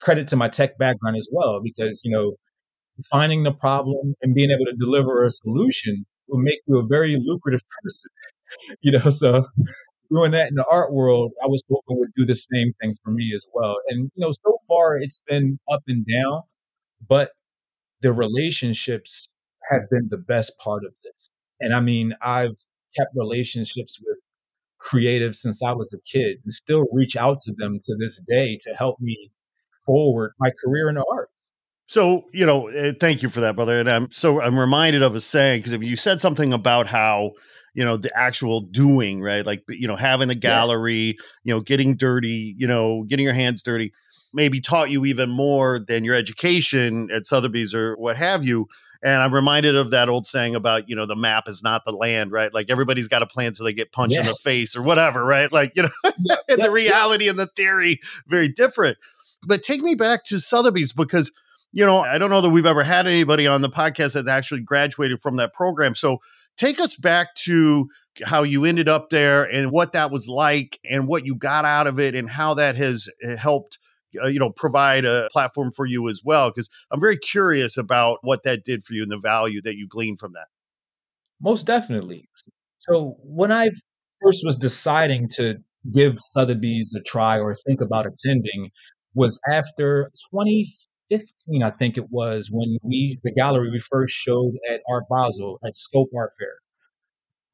[0.00, 2.34] credit to my tech background as well, because, you know,
[3.10, 7.16] finding the problem and being able to deliver a solution will make you a very
[7.20, 8.10] lucrative person.
[8.82, 9.46] You know, so
[10.12, 13.12] doing that in the art world, I was hoping would do the same thing for
[13.12, 13.76] me as well.
[13.88, 16.42] And you know, so far it's been up and down,
[17.08, 17.30] but
[18.04, 19.28] the relationships
[19.70, 21.30] have been the best part of this.
[21.58, 22.62] And I mean, I've
[22.94, 24.18] kept relationships with
[24.78, 28.58] creatives since I was a kid and still reach out to them to this day
[28.60, 29.30] to help me
[29.86, 31.32] forward my career in the arts.
[31.86, 33.80] So, you know, uh, thank you for that, brother.
[33.80, 37.32] And I'm so I'm reminded of a saying because you said something about how,
[37.72, 39.46] you know, the actual doing, right?
[39.46, 41.12] Like, you know, having the gallery, yeah.
[41.44, 43.94] you know, getting dirty, you know, getting your hands dirty
[44.34, 48.68] maybe taught you even more than your education at Sotheby's or what have you.
[49.02, 51.92] And I'm reminded of that old saying about, you know, the map is not the
[51.92, 52.52] land, right?
[52.52, 54.22] Like everybody's got a plan till they get punched yeah.
[54.22, 55.52] in the face or whatever, right?
[55.52, 58.96] Like, you know, yeah, and yeah, the reality and the theory, very different.
[59.46, 61.30] But take me back to Sotheby's because,
[61.70, 64.62] you know, I don't know that we've ever had anybody on the podcast that actually
[64.62, 65.94] graduated from that program.
[65.94, 66.18] So
[66.56, 67.90] take us back to
[68.24, 71.86] how you ended up there and what that was like and what you got out
[71.86, 73.78] of it and how that has eh, helped
[74.22, 78.18] uh, you know provide a platform for you as well because i'm very curious about
[78.22, 80.46] what that did for you and the value that you gleaned from that
[81.40, 82.24] most definitely
[82.78, 83.70] so when i
[84.22, 85.56] first was deciding to
[85.92, 88.70] give Sotheby's a try or think about attending
[89.14, 94.80] was after 2015, I think it was, when we, the gallery, we first showed at
[94.90, 96.54] Art Basel at Scope Art Fair.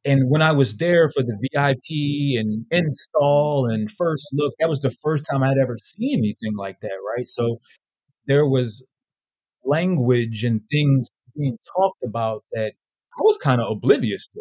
[0.04, 4.80] And when I was there for the VIP and install and first look, that was
[4.80, 7.28] the first time I'd ever seen anything like that, right?
[7.28, 7.58] So
[8.26, 8.82] there was
[9.64, 12.72] language and things being talked about that
[13.18, 14.40] I was kind of oblivious to,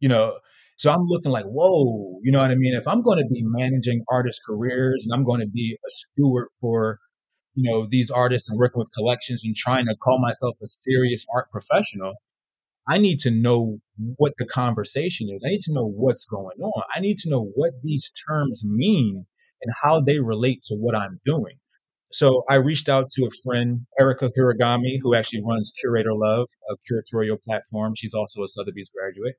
[0.00, 0.38] you know.
[0.76, 2.74] So I'm looking like, whoa, you know what I mean?
[2.74, 6.48] If I'm going to be managing artists' careers and I'm going to be a steward
[6.60, 6.98] for,
[7.54, 11.24] you know, these artists and working with collections and trying to call myself a serious
[11.34, 12.14] art professional,
[12.88, 13.78] I need to know
[14.16, 15.42] what the conversation is.
[15.44, 16.82] I need to know what's going on.
[16.94, 19.26] I need to know what these terms mean
[19.62, 21.56] and how they relate to what I'm doing.
[22.12, 26.74] So I reached out to a friend, Erica Hiragami, who actually runs Curator Love, a
[26.88, 27.94] curatorial platform.
[27.96, 29.34] She's also a Sotheby's graduate.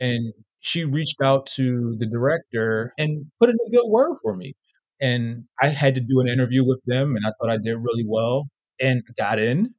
[0.00, 4.54] And she reached out to the director and put in a good word for me.
[5.00, 8.04] And I had to do an interview with them, and I thought I did really
[8.06, 8.48] well
[8.80, 9.74] and got in.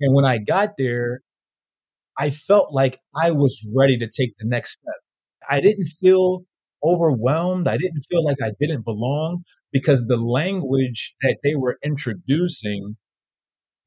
[0.00, 1.20] And when I got there,
[2.20, 5.00] I felt like I was ready to take the next step.
[5.48, 6.42] I didn't feel
[6.84, 7.66] overwhelmed.
[7.66, 12.96] I didn't feel like I didn't belong because the language that they were introducing,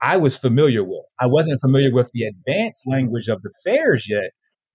[0.02, 1.06] I was familiar with.
[1.20, 4.32] I wasn't familiar with the advanced language of the fairs yet,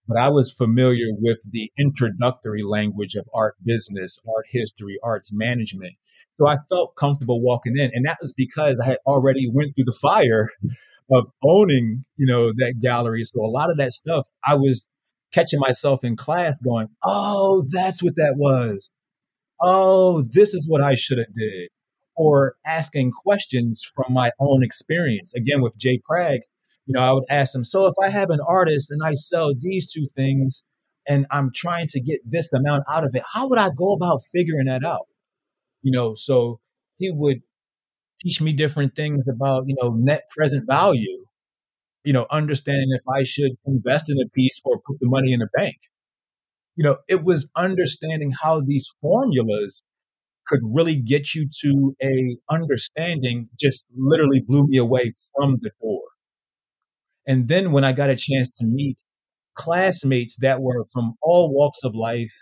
[0.06, 5.94] but I was familiar with the introductory language of art business, art history, arts management.
[6.40, 7.90] So I felt comfortable walking in.
[7.92, 10.48] And that was because I had already went through the fire
[11.10, 13.24] of owning, you know, that gallery.
[13.24, 14.88] So a lot of that stuff, I was
[15.32, 18.90] catching myself in class going, "Oh, that's what that was.
[19.60, 21.70] Oh, this is what I should have did."
[22.16, 25.34] Or asking questions from my own experience.
[25.34, 26.40] Again, with Jay Prag,
[26.86, 29.52] you know, I would ask him, "So if I have an artist and I sell
[29.58, 30.64] these two things
[31.08, 34.22] and I'm trying to get this amount out of it, how would I go about
[34.32, 35.06] figuring that out?"
[35.82, 36.60] You know, so
[36.96, 37.42] he would
[38.20, 41.24] teach me different things about, you know, net present value,
[42.04, 45.42] you know, understanding if I should invest in a piece or put the money in
[45.42, 45.76] a bank.
[46.76, 49.82] You know, it was understanding how these formulas
[50.46, 56.02] could really get you to a understanding just literally blew me away from the door.
[57.26, 58.98] And then when I got a chance to meet
[59.56, 62.32] classmates that were from all walks of life,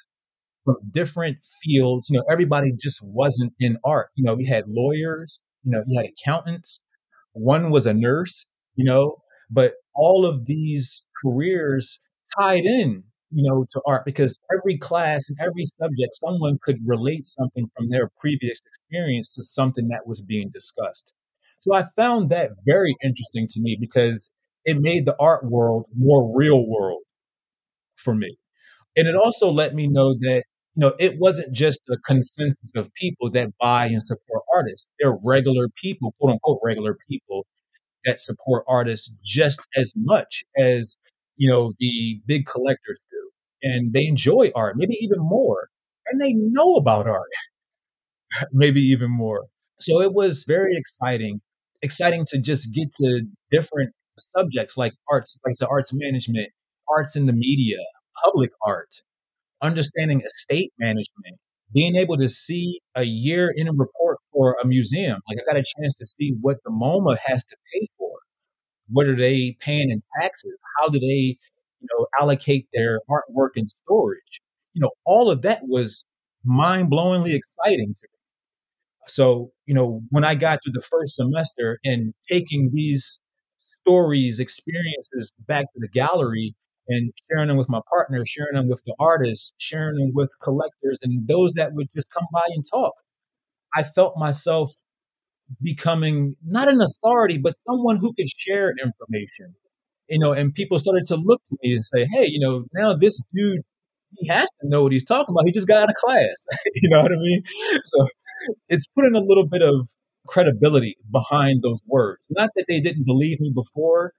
[0.64, 4.08] from different fields, you know, everybody just wasn't in art.
[4.14, 6.80] You know, we had lawyers, you know, he had accountants.
[7.32, 9.16] One was a nurse, you know,
[9.50, 11.98] but all of these careers
[12.38, 17.26] tied in, you know, to art because every class and every subject, someone could relate
[17.26, 21.12] something from their previous experience to something that was being discussed.
[21.58, 24.30] So I found that very interesting to me because
[24.64, 27.02] it made the art world more real world
[27.96, 28.38] for me.
[28.96, 30.44] And it also let me know that
[30.76, 34.90] you know, it wasn't just a consensus of people that buy and support artists.
[35.00, 37.46] They're regular people, quote unquote, regular people
[38.04, 40.98] that support artists just as much as,
[41.36, 43.30] you know, the big collectors do.
[43.62, 45.68] And they enjoy art, maybe even more.
[46.08, 47.30] And they know about art,
[48.52, 49.46] maybe even more.
[49.80, 51.40] So it was very exciting,
[51.80, 56.48] exciting to just get to different subjects like arts, like the arts management,
[56.94, 57.78] arts in the media,
[58.24, 59.00] public art,
[59.62, 61.38] understanding estate management,
[61.72, 65.20] being able to see a year in a report for a museum.
[65.28, 68.10] Like I got a chance to see what the MoMA has to pay for.
[68.88, 70.52] What are they paying in taxes?
[70.78, 71.36] How do they,
[71.80, 74.40] you know, allocate their artwork and storage?
[74.74, 76.04] You know, all of that was
[76.44, 78.18] mind-blowingly exciting to me.
[79.08, 83.20] So, you know, when I got through the first semester and taking these
[83.58, 86.54] stories, experiences back to the gallery
[86.88, 90.98] and sharing them with my partner, sharing them with the artists, sharing them with collectors,
[91.02, 92.94] and those that would just come by and talk.
[93.74, 94.72] I felt myself
[95.62, 99.54] becoming not an authority, but someone who could share information.
[100.08, 102.94] You know, and people started to look to me and say, "Hey, you know, now
[102.94, 103.62] this dude,
[104.18, 105.46] he has to know what he's talking about.
[105.46, 106.46] He just got out of class."
[106.76, 107.42] you know what I mean?
[107.84, 108.08] So
[108.68, 109.88] it's putting a little bit of
[110.28, 112.22] credibility behind those words.
[112.30, 114.12] Not that they didn't believe me before,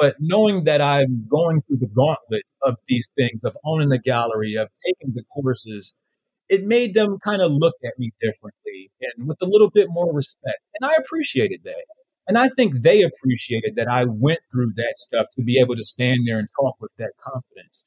[0.00, 4.54] but knowing that I'm going through the gauntlet of these things, of owning the gallery,
[4.54, 5.94] of taking the courses,
[6.48, 10.10] it made them kind of look at me differently and with a little bit more
[10.14, 10.58] respect.
[10.80, 11.84] And I appreciated that.
[12.26, 15.84] And I think they appreciated that I went through that stuff to be able to
[15.84, 17.84] stand there and talk with that confidence.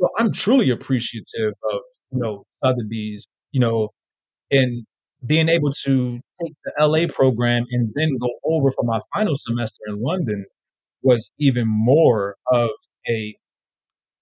[0.00, 1.80] So I'm truly appreciative of,
[2.12, 3.88] you know, Sotheby's, you know,
[4.52, 4.84] and
[5.26, 9.80] being able to take the LA program and then go over for my final semester
[9.88, 10.44] in London
[11.02, 12.70] was even more of
[13.08, 13.36] a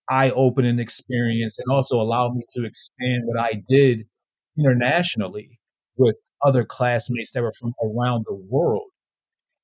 [0.09, 4.07] eye opening experience and also allowed me to expand what I did
[4.59, 5.61] internationally
[5.97, 8.89] with other classmates that were from around the world.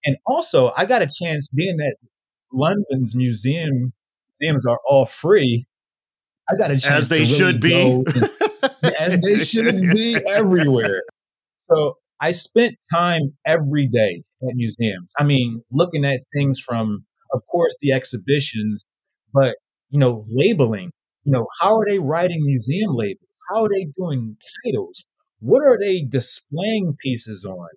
[0.05, 1.97] And also, I got a chance being that
[2.53, 3.93] London's museum
[4.41, 5.67] museums are all free.
[6.49, 8.07] I got a chance as they really should be, and,
[9.01, 11.03] as they should be everywhere.
[11.57, 15.13] So I spent time every day at museums.
[15.19, 18.83] I mean, looking at things from, of course, the exhibitions,
[19.33, 19.57] but
[19.91, 20.91] you know, labeling.
[21.25, 23.29] You know, how are they writing museum labels?
[23.51, 25.05] How are they doing titles?
[25.41, 27.69] What are they displaying pieces on?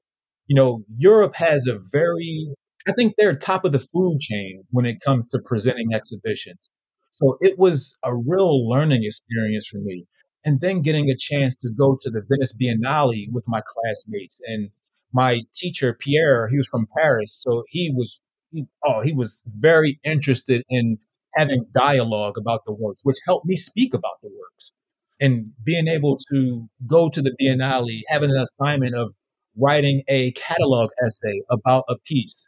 [0.48, 2.48] You know, Europe has a very,
[2.88, 6.70] I think they're top of the food chain when it comes to presenting exhibitions.
[7.12, 10.06] So it was a real learning experience for me.
[10.46, 14.70] And then getting a chance to go to the Venice Biennale with my classmates and
[15.14, 17.34] my teacher, Pierre, he was from Paris.
[17.42, 20.98] So he was, he, oh, he was very interested in
[21.36, 24.72] having dialogue about the works, which helped me speak about the works.
[25.20, 29.14] And being able to go to the Biennale, having an assignment of
[29.58, 32.48] writing a catalog essay about a piece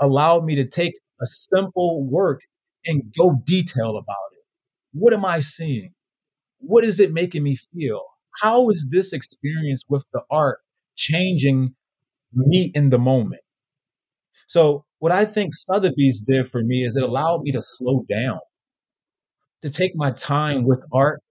[0.00, 2.40] allowed me to take a simple work
[2.86, 4.44] and go detail about it.
[4.92, 5.92] What am I seeing?
[6.58, 8.02] What is it making me feel?
[8.40, 10.60] How is this experience with the art
[10.96, 11.74] changing
[12.34, 13.42] me in the moment?
[14.46, 18.40] So, what I think Sotheby's did for me is it allowed me to slow down,
[19.62, 21.22] to take my time with art,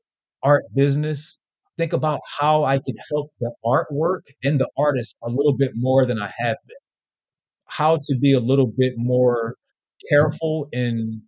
[0.42, 1.38] art business,
[1.78, 6.06] think about how I could help the artwork and the artist a little bit more
[6.06, 6.78] than I have been.
[7.68, 9.56] How to be a little bit more
[10.10, 11.22] careful in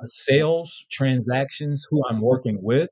[0.00, 2.90] uh, sales transactions, who I'm working with,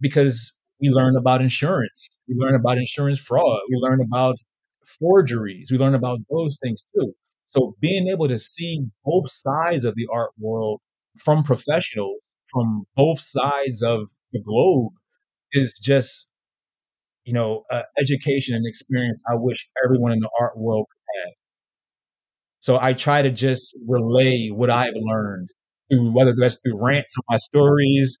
[0.00, 4.36] because we learn about insurance, we learn about insurance fraud, we learn about
[4.86, 7.14] forgeries, we learn about those things too.
[7.48, 10.80] So being able to see both sides of the art world
[11.18, 14.92] from professionals from both sides of the globe
[15.52, 16.30] is just,
[17.24, 21.34] you know, uh, education and experience I wish everyone in the art world could have.
[22.60, 25.50] So I try to just relay what I've learned
[25.90, 28.16] through whether that's through rants on my stories,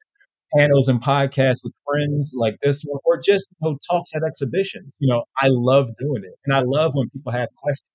[0.56, 4.92] panels and podcasts with friends like this one, or just you know, talks at exhibitions.
[4.98, 7.88] You know, I love doing it, and I love when people have questions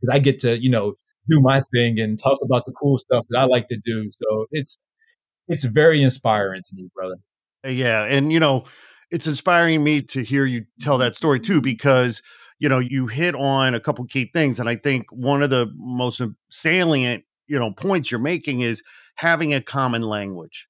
[0.00, 0.94] because I get to you know
[1.28, 4.08] do my thing and talk about the cool stuff that I like to do.
[4.10, 4.78] So it's
[5.48, 7.16] it's very inspiring to me, brother.
[7.64, 8.64] Uh, yeah, and you know,
[9.10, 12.22] it's inspiring me to hear you tell that story too because
[12.58, 15.72] you know you hit on a couple key things, and I think one of the
[15.76, 18.82] most salient you know points you're making is
[19.16, 20.68] having a common language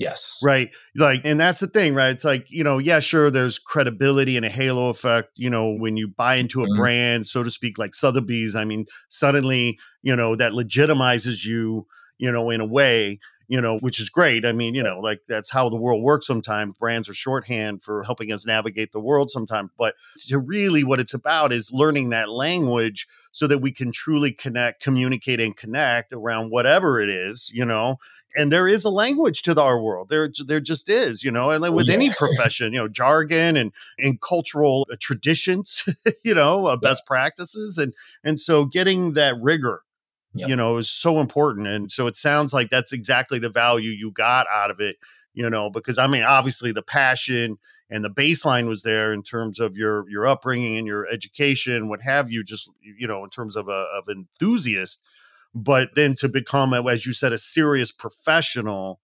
[0.00, 0.40] Yes.
[0.42, 0.70] Right.
[0.96, 2.10] Like, and that's the thing, right?
[2.10, 5.98] It's like, you know, yeah, sure, there's credibility and a halo effect, you know, when
[5.98, 6.80] you buy into a mm-hmm.
[6.80, 8.56] brand, so to speak, like Sotheby's.
[8.56, 11.86] I mean, suddenly, you know, that legitimizes you,
[12.16, 14.46] you know, in a way you know, which is great.
[14.46, 16.76] I mean, you know, like that's how the world works sometimes.
[16.78, 19.70] Brands are shorthand for helping us navigate the world sometimes.
[19.76, 19.96] But
[20.28, 24.82] to really what it's about is learning that language so that we can truly connect,
[24.82, 27.96] communicate, and connect around whatever it is, you know.
[28.36, 30.08] And there is a language to our world.
[30.08, 31.94] There, there just is, you know, and like with yeah.
[31.94, 35.84] any profession, you know, jargon and and cultural uh, traditions,
[36.24, 37.08] you know, uh, best yeah.
[37.08, 39.82] practices, and and so getting that rigor
[40.34, 40.48] yep.
[40.48, 41.66] you know, is so important.
[41.66, 44.96] And so it sounds like that's exactly the value you got out of it,
[45.34, 47.58] you know, because I mean, obviously the passion
[47.90, 52.02] and the baseline was there in terms of your your upbringing and your education, what
[52.02, 55.02] have you, just you know, in terms of a of enthusiast.
[55.52, 59.00] But then to become, as you said, a serious professional,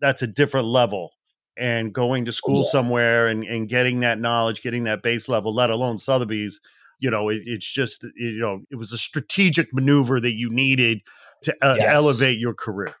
[0.00, 1.12] that's a different level.
[1.56, 2.70] And going to school yeah.
[2.70, 6.60] somewhere and, and getting that knowledge, getting that base level, let alone Sotheby's,
[6.98, 11.02] you know, it, it's just you know, it was a strategic maneuver that you needed
[11.42, 11.94] to uh, yes.
[11.94, 12.94] elevate your career.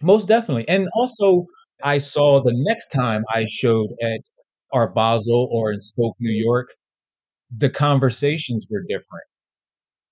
[0.00, 1.44] Most definitely, and also
[1.82, 4.20] I saw the next time I showed at
[4.76, 6.74] Art Basel or in Spoke, New York,
[7.50, 9.24] the conversations were different.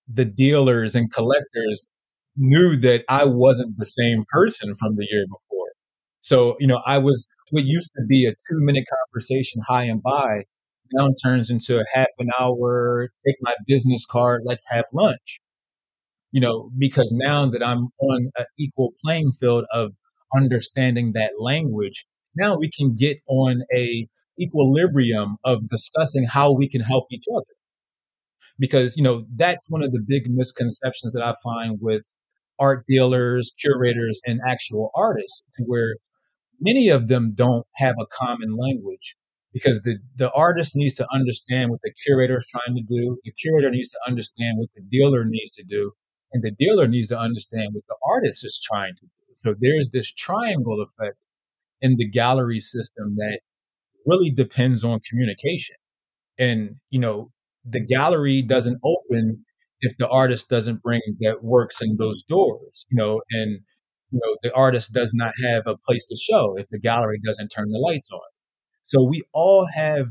[0.08, 1.86] The dealers and collectors
[2.36, 5.68] knew that I wasn't the same person from the year before.
[6.20, 10.02] So, you know, I was what used to be a two minute conversation high and
[10.02, 10.44] by
[10.92, 15.40] now turns into a half an hour, take my business card, let's have lunch.
[16.32, 19.92] You know, because now that I'm on an equal playing field of
[20.34, 24.08] understanding that language, now we can get on a
[24.38, 27.44] equilibrium of discussing how we can help each other.
[28.58, 32.14] Because, you know, that's one of the big misconceptions that I find with
[32.58, 35.96] art dealers, curators, and actual artists, to where
[36.60, 39.16] many of them don't have a common language
[39.52, 43.18] because the, the artist needs to understand what the curator is trying to do.
[43.22, 45.92] The curator needs to understand what the dealer needs to do.
[46.32, 49.10] And the dealer needs to understand what the artist is trying to do.
[49.36, 51.16] So there's this triangle effect
[51.80, 53.40] in the gallery system that
[54.06, 55.76] really depends on communication.
[56.38, 57.30] And, you know,
[57.64, 59.44] the gallery doesn't open
[59.80, 63.60] if the artist doesn't bring that works in those doors, you know, and
[64.10, 67.48] you know the artist does not have a place to show if the gallery doesn't
[67.48, 68.20] turn the lights on.
[68.84, 70.08] So we all have,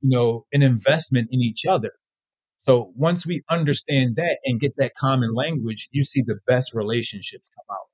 [0.00, 1.92] you know, an investment in each other.
[2.58, 7.50] So once we understand that and get that common language, you see the best relationships
[7.54, 7.88] come out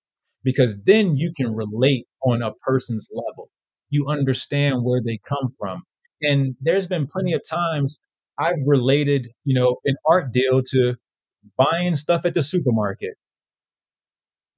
[0.44, 3.50] because then you can relate on a person's level.
[3.90, 5.82] You understand where they come from.
[6.22, 7.36] And there's been plenty mm-hmm.
[7.36, 8.00] of times
[8.38, 10.94] I've related, you know, an art deal to
[11.56, 13.14] buying stuff at the supermarket.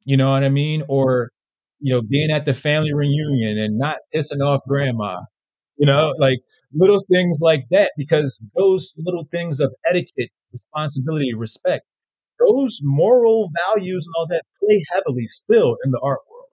[0.04, 0.82] You know what I mean?
[0.88, 1.30] Or,
[1.80, 5.20] you know, being at the family reunion and not pissing off grandma.
[5.78, 6.40] You know, like
[6.72, 11.84] little things like that, because those little things of etiquette, responsibility, respect,
[12.46, 16.50] those moral values and all that play heavily still in the art world.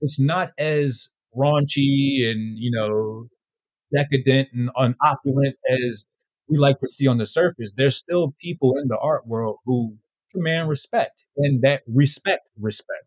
[0.00, 3.28] It's not as raunchy and, you know,
[3.94, 6.04] decadent and unopulent as
[6.48, 9.96] we like to see on the surface, there's still people in the art world who
[10.32, 13.04] command respect and that respect respect.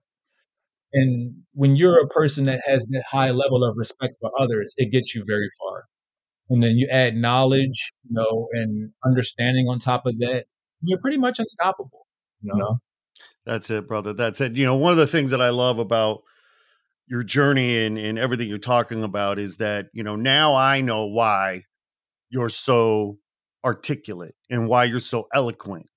[0.94, 4.92] And when you're a person that has that high level of respect for others, it
[4.92, 5.86] gets you very far.
[6.50, 10.46] And then you add knowledge, you know, and understanding on top of that,
[10.82, 12.08] you're pretty much unstoppable,
[12.42, 12.80] you know?
[13.46, 14.14] That's it, brother.
[14.14, 14.58] That's it.
[14.58, 16.24] You know, one of the things that I love about
[17.12, 21.06] your journey and, and everything you're talking about is that, you know, now I know
[21.06, 21.64] why
[22.30, 23.18] you're so
[23.66, 25.88] articulate and why you're so eloquent.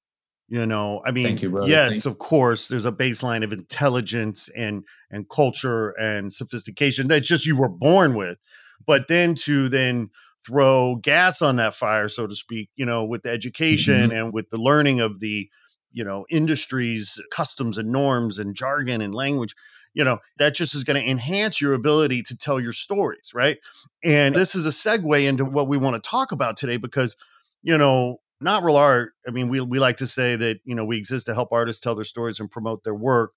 [0.49, 5.29] You know, I mean, you, yes, of course, there's a baseline of intelligence and and
[5.29, 8.39] culture and sophistication that just you were born with,
[8.85, 10.11] but then to then
[10.45, 14.19] throw gas on that fire, so to speak, you know, with the education mm-hmm.
[14.19, 15.49] and with the learning of the,
[15.93, 19.55] you know, industries, customs and norms and jargon and language,
[19.95, 23.59] you know, that just is going to enhance your ability to tell your stories, right?
[24.03, 27.16] And this is a segue into what we want to talk about today because
[27.64, 29.14] you know, not real art.
[29.26, 31.80] I mean, we we like to say that you know we exist to help artists
[31.80, 33.32] tell their stories and promote their work.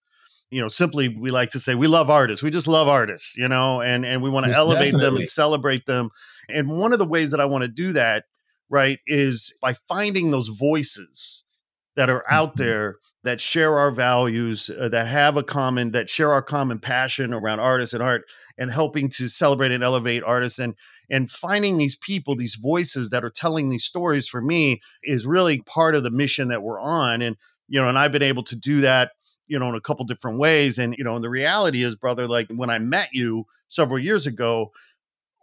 [0.51, 2.43] You know, simply we like to say we love artists.
[2.43, 5.05] We just love artists, you know, and and we want to elevate definitely.
[5.05, 6.09] them and celebrate them.
[6.49, 8.25] And one of the ways that I want to do that,
[8.69, 11.45] right, is by finding those voices
[11.95, 12.63] that are out mm-hmm.
[12.63, 12.95] there
[13.27, 17.59] that share our values, uh, that have a common, that share our common passion around
[17.59, 18.23] artists and art,
[18.57, 20.75] and helping to celebrate and elevate artists and
[21.09, 25.61] and finding these people these voices that are telling these stories for me is really
[25.61, 27.21] part of the mission that we're on.
[27.21, 29.11] And you know and I've been able to do that
[29.47, 30.77] you know in a couple different ways.
[30.77, 34.25] And you know and the reality is brother like when I met you several years
[34.25, 34.71] ago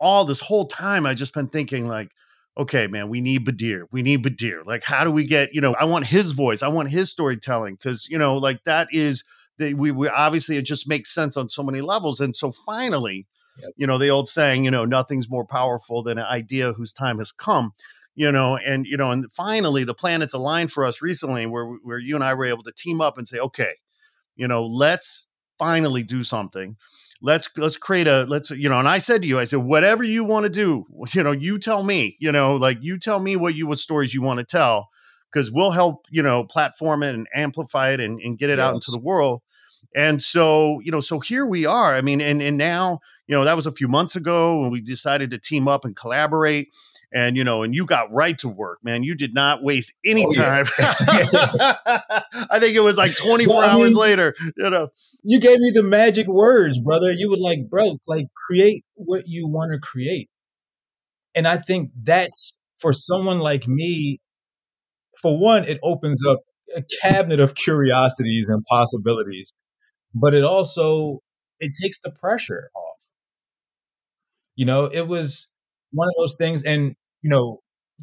[0.00, 2.10] all this whole time I just been thinking like
[2.56, 3.86] okay, man, we need Badir.
[3.90, 4.64] We need Badir.
[4.64, 6.62] Like, how do we get, you know, I want his voice.
[6.62, 7.76] I want his storytelling.
[7.76, 9.24] Cause, you know, like that is
[9.58, 12.20] that we, we obviously it just makes sense on so many levels.
[12.20, 13.26] And so finally,
[13.58, 13.72] yep.
[13.76, 17.18] you know, the old saying, you know, nothing's more powerful than an idea whose time
[17.18, 17.72] has come.
[18.16, 21.98] You know, and you know, and finally the planets aligned for us recently where where
[21.98, 23.72] you and I were able to team up and say, okay,
[24.36, 25.26] you know, let's
[25.58, 26.76] finally do something
[27.22, 30.02] let's let's create a let's you know and i said to you i said whatever
[30.02, 33.36] you want to do you know you tell me you know like you tell me
[33.36, 34.88] what you what stories you want to tell
[35.32, 38.66] because we'll help you know platform it and amplify it and, and get it yes.
[38.66, 39.42] out into the world
[39.94, 43.44] and so you know so here we are i mean and and now you know
[43.44, 46.72] that was a few months ago when we decided to team up and collaborate
[47.14, 49.02] and you know and you got right to work man.
[49.02, 50.66] You did not waste any oh, time.
[50.78, 50.88] Yeah.
[52.50, 54.88] i think it was like 24 well, hours mean, later you know.
[55.22, 57.12] you gave me the magic words brother.
[57.12, 60.28] You were like bro like create what you want to create.
[61.34, 64.18] And i think that's for someone like me
[65.24, 66.40] for one, it opens up
[66.76, 69.52] a cabinet of curiosities and possibilities,
[70.14, 71.20] but it also
[71.60, 73.08] it takes the pressure off.
[74.54, 75.48] You know, it was
[75.92, 76.94] one of those things, and
[77.24, 77.60] you know,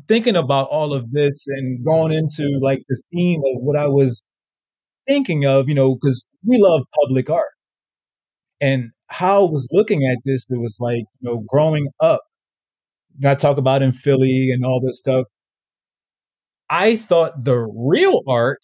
[0.08, 4.24] thinking about all of this and going into like the theme of what I was
[5.08, 7.54] thinking of, you know, because we love public art.
[8.60, 12.22] And how I was looking at this, it was like, you know, growing up,
[13.24, 15.28] I talk about in Philly and all this stuff.
[16.68, 18.62] I thought the real art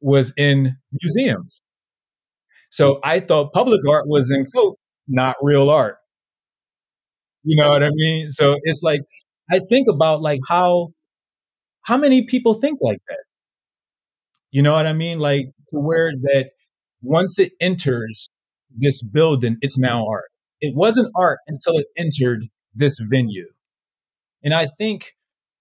[0.00, 1.60] was in museums.
[2.70, 5.96] So I thought public art was in quote, not real art.
[7.42, 8.30] You know what I mean?
[8.30, 9.02] So it's like
[9.50, 10.88] I think about like how
[11.82, 13.24] how many people think like that?
[14.50, 15.18] You know what I mean?
[15.18, 16.50] Like to where that
[17.02, 18.28] once it enters
[18.74, 20.30] this building, it's now art.
[20.60, 23.48] It wasn't art until it entered this venue.
[24.42, 25.12] And I think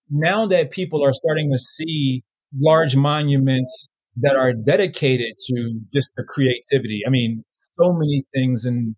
[0.09, 2.23] now that people are starting to see
[2.55, 7.01] large monuments that are dedicated to just the creativity.
[7.05, 8.95] I mean, so many things in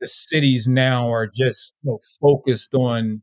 [0.00, 3.22] the cities now are just you know focused on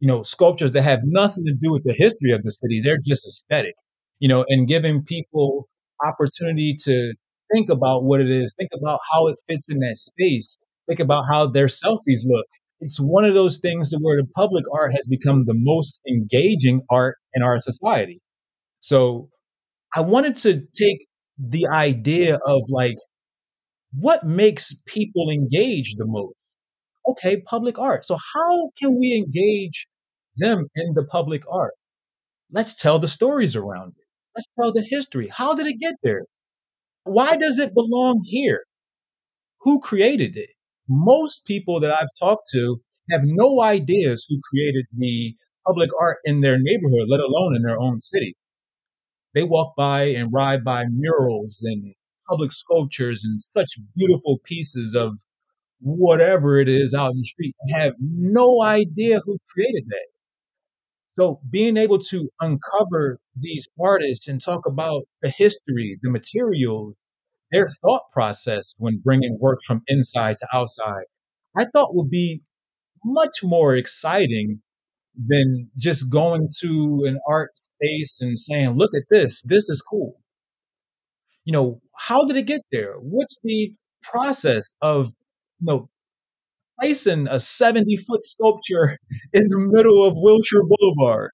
[0.00, 2.80] you know sculptures that have nothing to do with the history of the city.
[2.82, 3.74] They're just aesthetic,
[4.20, 5.68] you know, and giving people
[6.04, 7.14] opportunity to
[7.54, 11.24] think about what it is, think about how it fits in that space, think about
[11.30, 12.46] how their selfies look.
[12.80, 17.16] It's one of those things where the public art has become the most engaging art
[17.34, 18.20] in our society.
[18.80, 19.30] So
[19.94, 21.06] I wanted to take
[21.38, 22.96] the idea of like
[23.98, 26.35] what makes people engage the most?
[27.08, 28.04] Okay, public art.
[28.04, 29.86] So how can we engage
[30.36, 31.74] them in the public art?
[32.50, 34.04] Let's tell the stories around it.
[34.36, 35.28] Let's tell the history.
[35.28, 36.26] How did it get there?
[37.04, 38.64] Why does it belong here?
[39.60, 40.50] Who created it?
[40.88, 42.80] Most people that I've talked to
[43.10, 45.34] have no ideas who created the
[45.66, 48.34] public art in their neighborhood, let alone in their own city.
[49.34, 51.94] They walk by and ride by murals and
[52.28, 55.18] public sculptures and such beautiful pieces of
[55.80, 60.06] whatever it is out in the street and have no idea who created that.
[61.18, 66.96] So being able to uncover these artists and talk about the history, the materials,
[67.52, 71.04] their thought process when bringing work from inside to outside,
[71.56, 72.42] I thought would be
[73.04, 74.60] much more exciting
[75.16, 80.20] than just going to an art space and saying, look at this, this is cool.
[81.44, 82.96] You know, how did it get there?
[83.00, 83.72] What's the
[84.02, 85.12] process of,
[85.60, 85.88] you know,
[86.80, 88.98] placing a 70 foot sculpture
[89.32, 91.30] in the middle of Wilshire Boulevard?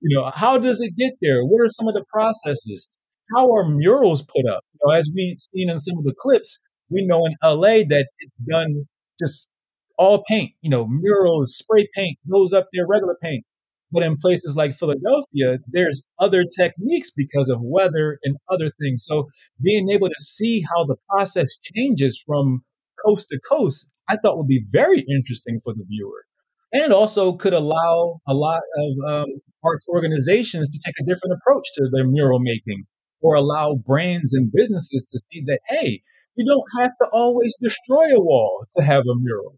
[0.00, 1.44] You know, how does it get there?
[1.44, 2.88] What are some of the processes?
[3.34, 4.64] How are murals put up?
[4.74, 6.58] You know, as we've seen in some of the clips,
[6.90, 8.84] we know in LA that it's done
[9.18, 9.48] just
[9.96, 13.44] all paint, you know, murals, spray paint goes up there, regular paint.
[13.92, 19.04] But in places like Philadelphia, there's other techniques because of weather and other things.
[19.06, 19.28] So
[19.62, 22.64] being able to see how the process changes from
[23.04, 26.24] coast to coast, I thought would be very interesting for the viewer.
[26.72, 29.26] And also could allow a lot of um,
[29.64, 32.84] arts organizations to take a different approach to their mural making
[33.20, 36.02] or allow brands and businesses to see that, hey,
[36.36, 39.56] you don't have to always destroy a wall to have a mural.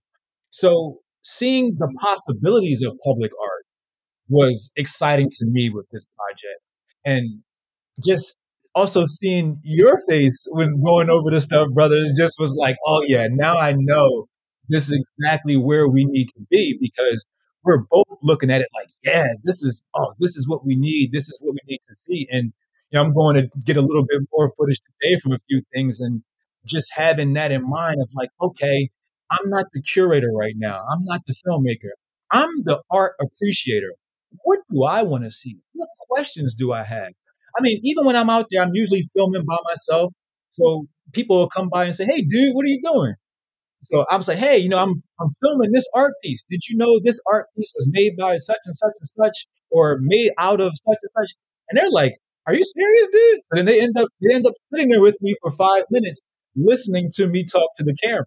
[0.51, 3.65] So seeing the possibilities of public art
[4.29, 6.61] was exciting to me with this project.
[7.05, 7.43] And
[8.05, 8.37] just
[8.77, 13.27] also seeing your face when going over this stuff, brother, just was like, oh yeah,
[13.31, 14.27] now I know
[14.69, 17.25] this is exactly where we need to be because
[17.65, 21.13] we're both looking at it like, yeah, this is oh, this is what we need.
[21.13, 22.29] This is what we need to see.
[22.31, 22.53] And
[22.91, 25.63] you know, I'm going to get a little bit more footage today from a few
[25.73, 26.23] things and
[26.67, 28.91] just having that in mind of like, okay,
[29.31, 30.85] I'm not the curator right now.
[30.93, 31.91] I'm not the filmmaker.
[32.31, 33.95] I'm the art appreciator.
[34.43, 35.57] What do I want to see?
[35.73, 37.13] What questions do I have?
[37.59, 40.13] I mean, even when I'm out there, I'm usually filming by myself.
[40.51, 43.15] So people will come by and say, Hey, dude, what are you doing?
[43.85, 46.45] So I'm like, Hey, you know, I'm, I'm filming this art piece.
[46.51, 49.99] Did you know this art piece was made by such and such and such or
[50.01, 51.35] made out of such and such?
[51.69, 52.15] And they're like,
[52.47, 53.41] Are you serious, dude?
[53.51, 56.21] And then they end up, they end up sitting there with me for five minutes
[56.57, 58.25] listening to me talk to the camera.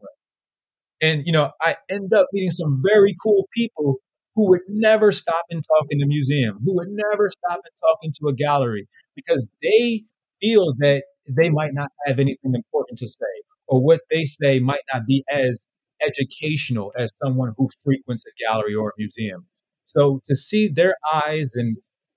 [1.02, 3.98] And, you know, I end up meeting some very cool people
[4.40, 8.00] who would never stop and talk in a museum, who would never stop and talk
[8.04, 10.02] into a gallery because they
[10.40, 11.04] feel that
[11.36, 13.26] they might not have anything important to say
[13.68, 15.60] or what they say might not be as
[16.02, 19.46] educational as someone who frequents a gallery or a museum.
[19.86, 21.76] So to see their eyes and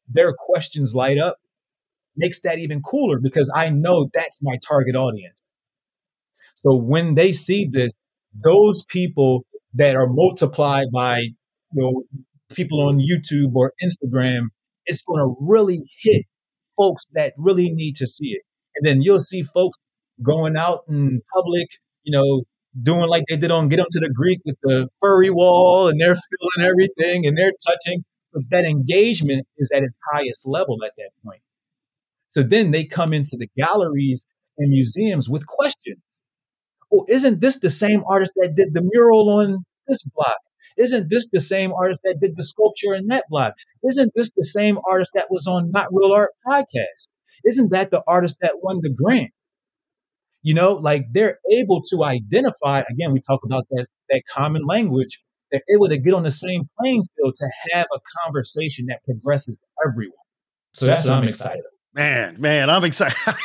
[0.08, 1.38] their questions light up
[2.16, 5.42] makes that even cooler because I know that's my target audience.
[6.54, 7.90] So when they see this,
[8.32, 9.44] those people
[9.74, 11.30] that are multiplied by
[12.50, 14.48] people on YouTube or Instagram,
[14.86, 16.24] it's going to really hit
[16.76, 18.42] folks that really need to see it.
[18.76, 19.78] And then you'll see folks
[20.22, 21.68] going out in public,
[22.04, 22.42] you know,
[22.82, 26.00] doing like they did on Get Him to the Greek with the furry wall and
[26.00, 28.04] they're feeling everything and they're touching.
[28.32, 31.42] But that engagement is at its highest level at that point.
[32.30, 36.00] So then they come into the galleries and museums with questions
[36.92, 40.36] well, isn't this the same artist that did the mural on this block?
[40.78, 43.54] Isn't this the same artist that did the sculpture in that block?
[43.82, 47.08] Isn't this the same artist that was on Not Real Art podcast?
[47.44, 49.30] Isn't that the artist that won the grant?
[50.42, 55.20] You know, like they're able to identify, again, we talk about that, that common language.
[55.50, 59.60] They're able to get on the same playing field to have a conversation that progresses
[59.86, 60.16] everyone.
[60.72, 61.81] So, so that's, that's what I'm excited about.
[61.94, 63.16] Man, man, I'm excited.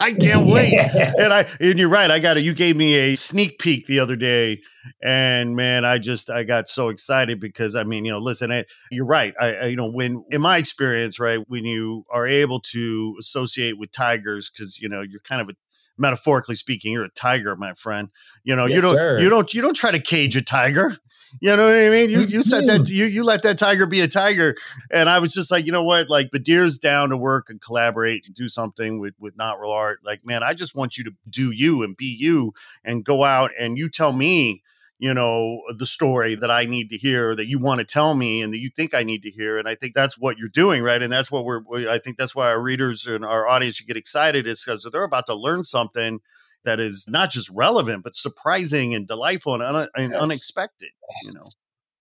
[0.00, 0.72] I can't wait.
[1.18, 2.10] and I and you're right.
[2.10, 2.44] I got it.
[2.44, 4.62] You gave me a sneak peek the other day,
[5.02, 8.64] and man, I just I got so excited because I mean, you know, listen, I,
[8.90, 9.34] you're right.
[9.38, 13.78] I, I, you know when in my experience, right, when you are able to associate
[13.78, 15.52] with tigers, because you know you're kind of a
[15.98, 18.08] metaphorically speaking, you're a tiger, my friend.
[18.44, 19.20] You know, Yes, you don't sir.
[19.20, 20.96] you don't you don't try to cage a tiger.
[21.40, 22.10] You know what I mean?
[22.10, 24.56] You you set that you you let that tiger be a tiger.
[24.90, 26.08] And I was just like, you know what?
[26.08, 30.00] Like Badir's down to work and collaborate and do something with with not real art.
[30.04, 32.54] Like, man, I just want you to do you and be you
[32.84, 34.62] and go out and you tell me
[34.98, 38.42] you know the story that i need to hear that you want to tell me
[38.42, 40.82] and that you think i need to hear and i think that's what you're doing
[40.82, 43.86] right and that's what we're i think that's why our readers and our audience should
[43.86, 46.20] get excited is because they're about to learn something
[46.64, 50.22] that is not just relevant but surprising and delightful and, un- and Yes.
[50.22, 50.90] unexpected
[51.24, 51.46] you know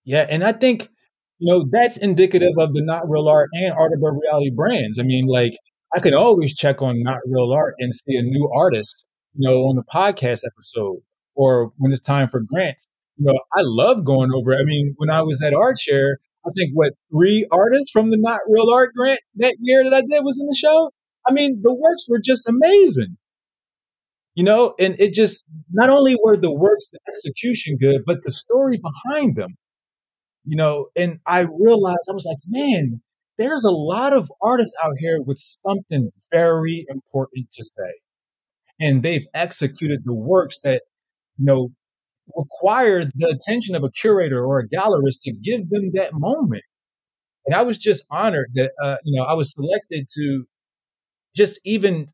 [0.06, 0.90] Yeah, and I think
[1.40, 5.00] you know that's indicative of the not real art and art above reality brands.
[5.00, 5.54] I mean, like
[5.96, 9.06] I can always check on not real art and see a new artist,
[9.36, 11.00] you know, on the podcast episode
[11.36, 12.88] or when it's time for grants.
[13.18, 14.54] You know, I love going over.
[14.54, 18.18] I mean, when I was at Art Share, I think what three artists from the
[18.18, 20.92] not real art grant that year that I did was in the show.
[21.28, 23.18] I mean, the works were just amazing.
[24.40, 28.32] You know, and it just not only were the works, the execution good, but the
[28.32, 29.56] story behind them
[30.50, 33.02] you know, and I realized I was like, man,
[33.38, 37.94] there's a lot of artists out here with something very important to say.
[38.80, 40.84] And they've executed the works that,
[41.38, 41.70] you know,
[42.36, 46.64] require the attention of a curator or a gallerist to give them that moment.
[47.46, 50.46] And I was just honored that, uh, you know, I was selected to
[51.36, 52.08] just even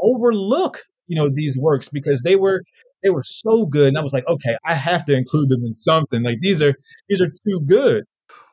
[0.00, 2.62] overlook, you know, these works because they were
[3.02, 3.88] they were so good.
[3.88, 6.22] And I was like, okay, I have to include them in something.
[6.22, 6.74] Like these are
[7.08, 8.04] these are too good.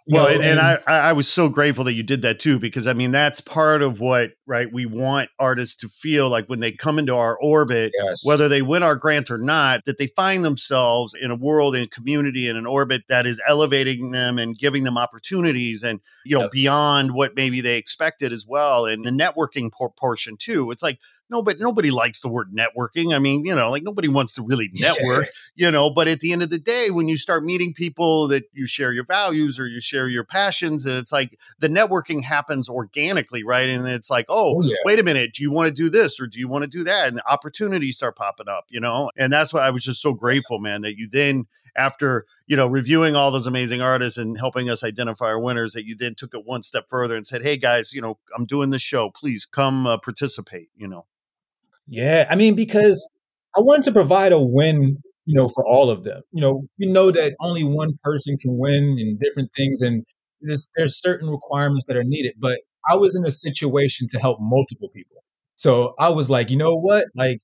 [0.07, 2.57] Well know, and, and I, I I was so grateful that you did that too
[2.57, 6.59] because i mean that's part of what right we want artists to feel like when
[6.59, 8.25] they come into our orbit yes.
[8.25, 11.89] whether they win our grant or not, that they find themselves in a world and
[11.89, 16.41] community and an orbit that is elevating them and giving them opportunities and you know
[16.41, 16.51] Yep.
[16.51, 18.85] beyond what maybe they expected as well.
[18.87, 20.71] And the networking por- portion too.
[20.71, 20.99] It's like
[21.31, 23.15] no, but nobody likes the word networking.
[23.15, 25.89] I mean, you know, like nobody wants to really network, you know.
[25.89, 28.91] But at the end of the day, when you start meeting people that you share
[28.91, 33.69] your values or you share your passions, and it's like the networking happens organically, right?
[33.69, 34.75] And it's like, oh, Oh, yeah.
[34.85, 36.83] wait a minute, do you want to do this or do you want to do
[36.83, 37.07] that?
[37.07, 39.11] And the opportunities start popping up, you know?
[39.17, 42.67] And that's why I was just so grateful, man, that you then, after, you know,
[42.67, 46.33] reviewing all those amazing artists and helping us identify our winners, that you then took
[46.33, 49.09] it one step further and said, hey guys, you know, I'm doing this show.
[49.09, 51.05] Please come uh, participate, you know?
[51.87, 53.05] Yeah, I mean, because
[53.55, 56.21] I wanted to provide a win, you know, for all of them.
[56.31, 60.05] You know, we know that only one person can win in different things, and
[60.41, 62.35] there's there's certain requirements that are needed.
[62.39, 65.23] But I was in a situation to help multiple people,
[65.55, 67.39] so I was like, you know what, like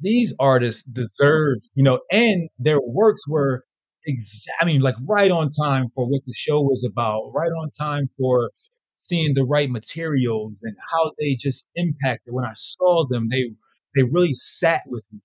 [0.00, 3.64] these artists deserve, you know, and their works were
[4.08, 7.70] exa- I mean, like right on time for what the show was about, right on
[7.70, 8.50] time for
[8.96, 13.28] seeing the right materials and how they just impacted when I saw them.
[13.28, 13.52] They
[13.96, 15.20] they really sat with me.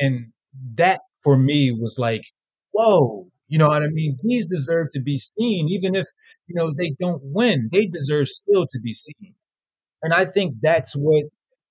[0.00, 0.32] And
[0.76, 2.22] that for me was like,
[2.72, 4.16] whoa, you know what I mean?
[4.22, 6.06] These deserve to be seen, even if,
[6.46, 7.68] you know, they don't win.
[7.70, 9.34] They deserve still to be seen.
[10.02, 11.24] And I think that's what,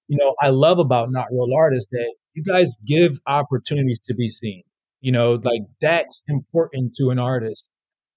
[0.08, 4.14] you know, I love about Not Real Art is that you guys give opportunities to
[4.14, 4.62] be seen.
[5.00, 7.72] You know, like that's important to an artist,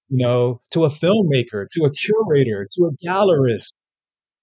[0.09, 3.73] you know, to a filmmaker, to a curator, to a gallerist,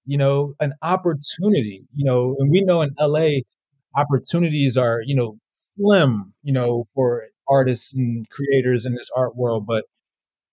[0.05, 3.43] you know, an opportunity, you know, and we know in LA,
[3.95, 9.65] opportunities are, you know, slim, you know, for artists and creators in this art world,
[9.67, 9.85] but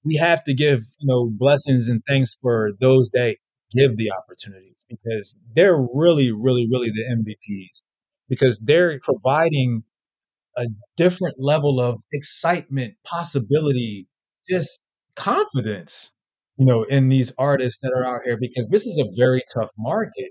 [0.05, 3.37] we have to give, you know, blessings and thanks for those that
[3.73, 7.83] give the opportunities because they're really, really, really the MVPs
[8.29, 9.85] because they're providing
[10.57, 10.67] a
[10.97, 14.09] different level of excitement, possibility,
[14.49, 14.81] just
[15.17, 16.11] confidence,
[16.57, 19.71] you know, in these artists that are out here because this is a very tough
[19.79, 20.31] market.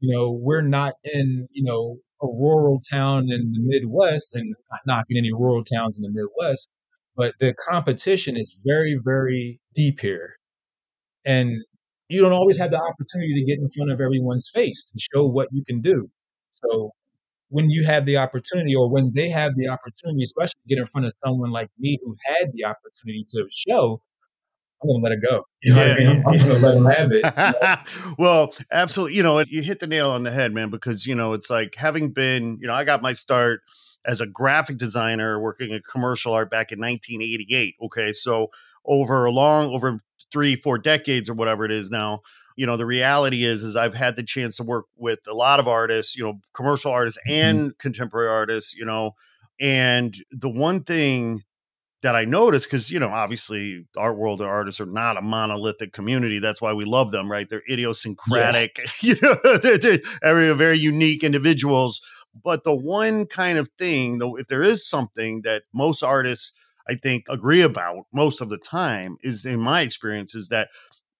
[0.00, 4.80] You know, we're not in, you know, a rural town in the Midwest and not
[4.86, 6.70] knocking any rural towns in the Midwest,
[7.16, 10.36] but the competition is very, very deep here.
[11.24, 11.56] And
[12.08, 15.26] you don't always have the opportunity to get in front of everyone's face to show
[15.26, 16.10] what you can do.
[16.52, 16.90] So
[17.48, 21.06] when you have the opportunity or when they have the opportunity, especially get in front
[21.06, 24.02] of someone like me who had the opportunity to show,
[24.82, 25.44] I'm gonna let it go.
[25.62, 26.24] You know what I mean?
[26.26, 27.24] I'm gonna let them have it.
[27.62, 28.14] you know?
[28.18, 29.16] well, absolutely.
[29.16, 31.74] You know, you hit the nail on the head, man, because, you know, it's like
[31.76, 33.60] having been, you know, I got my start
[34.06, 37.74] as a graphic designer working in commercial art back in 1988.
[37.82, 38.12] Okay.
[38.12, 38.48] So
[38.86, 40.00] over a long, over
[40.32, 42.20] three, four decades or whatever it is now,
[42.56, 45.60] you know, the reality is, is I've had the chance to work with a lot
[45.60, 47.32] of artists, you know, commercial artists mm-hmm.
[47.32, 49.14] and contemporary artists, you know,
[49.60, 51.42] and the one thing
[52.02, 56.38] that I noticed because you know obviously art world artists are not a monolithic community.
[56.38, 57.48] That's why we love them, right?
[57.48, 62.00] They're idiosyncratic, you know, they're, they're very very unique individuals.
[62.44, 66.52] But the one kind of thing, though, if there is something that most artists
[66.88, 70.70] I think agree about most of the time is in my experience is that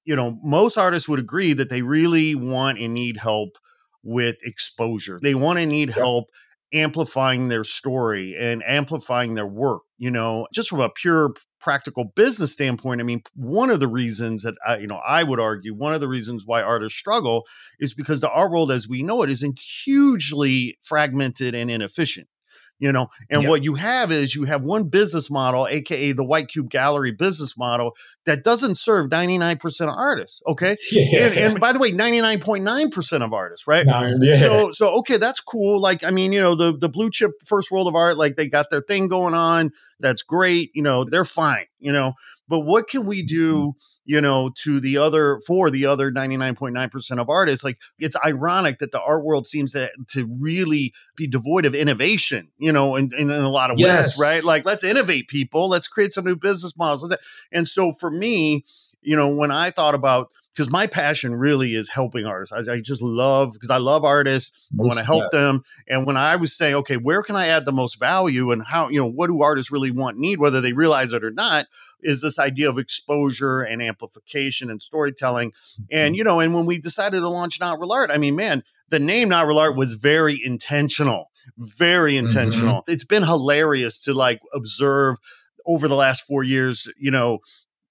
[0.05, 3.59] you know most artists would agree that they really want and need help
[4.03, 5.21] with exposure.
[5.23, 6.31] They want to need help
[6.73, 12.55] amplifying their story and amplifying their work, you know, just from a pure practical business
[12.55, 15.93] standpoint, I mean, one of the reasons that I, you know, I would argue one
[15.93, 17.47] of the reasons why artists struggle
[17.79, 19.45] is because the art world as we know it is
[19.85, 22.29] hugely fragmented and inefficient
[22.81, 23.49] you know and yep.
[23.49, 27.57] what you have is you have one business model aka the white cube gallery business
[27.57, 31.27] model that doesn't serve 99% of artists okay yeah.
[31.27, 34.39] and, and, by the way 99.9% of artists right yeah.
[34.39, 37.71] so so okay that's cool like i mean you know the the blue chip first
[37.71, 39.71] world of art like they got their thing going on
[40.01, 42.13] that's great you know they're fine you know
[42.49, 43.35] but what can we mm-hmm.
[43.35, 43.75] do
[44.11, 47.63] you know, to the other for the other 99.9% of artists.
[47.63, 52.49] Like it's ironic that the art world seems to to really be devoid of innovation,
[52.59, 54.19] you know, in, in, in a lot of yes.
[54.19, 54.45] ways, right?
[54.45, 57.15] Like let's innovate people, let's create some new business models.
[57.53, 58.65] And so for me,
[59.01, 62.53] you know, when I thought about because my passion really is helping artists.
[62.53, 64.53] I, I just love because I love artists.
[64.73, 65.63] I want to help them.
[65.89, 68.89] And when I was saying, okay, where can I add the most value and how,
[68.89, 71.67] you know, what do artists really want, need, whether they realize it or not,
[72.03, 75.53] is this idea of exposure and amplification and storytelling.
[75.91, 76.15] And, mm-hmm.
[76.17, 78.99] you know, and when we decided to launch Not Real Art, I mean, man, the
[78.99, 82.27] name Not Real Art was very intentional, very mm-hmm.
[82.27, 82.81] intentional.
[82.83, 82.93] Mm-hmm.
[82.93, 85.17] It's been hilarious to like observe
[85.67, 87.39] over the last four years, you know,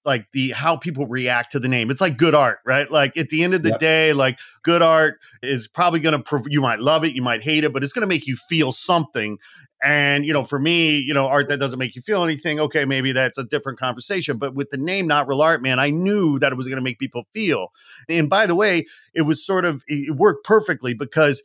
[0.04, 1.90] like the how people react to the name.
[1.90, 2.90] It's like good art, right?
[2.90, 3.78] Like at the end of the yep.
[3.78, 7.42] day, like good art is probably going to prov- you might love it, you might
[7.42, 9.38] hate it, but it's going to make you feel something.
[9.82, 12.84] And you know, for me, you know, art that doesn't make you feel anything, okay,
[12.84, 14.38] maybe that's a different conversation.
[14.38, 16.82] But with the name Not Real Art, man, I knew that it was going to
[16.82, 17.68] make people feel.
[18.08, 21.42] And by the way, it was sort of it worked perfectly because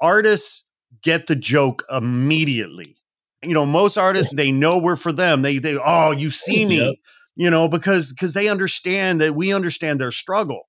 [0.00, 0.64] artists
[1.02, 2.96] get the joke immediately.
[3.42, 5.42] You know, most artists they know we're for them.
[5.42, 6.84] They they oh, you see me.
[6.84, 6.94] Yep
[7.36, 10.68] you know, because because they understand that we understand their struggle,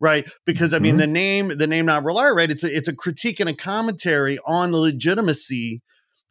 [0.00, 0.28] right?
[0.44, 0.98] Because I mean, mm-hmm.
[0.98, 2.50] the name the name not real art, right?
[2.50, 5.82] It's a, it's a critique and a commentary on the legitimacy.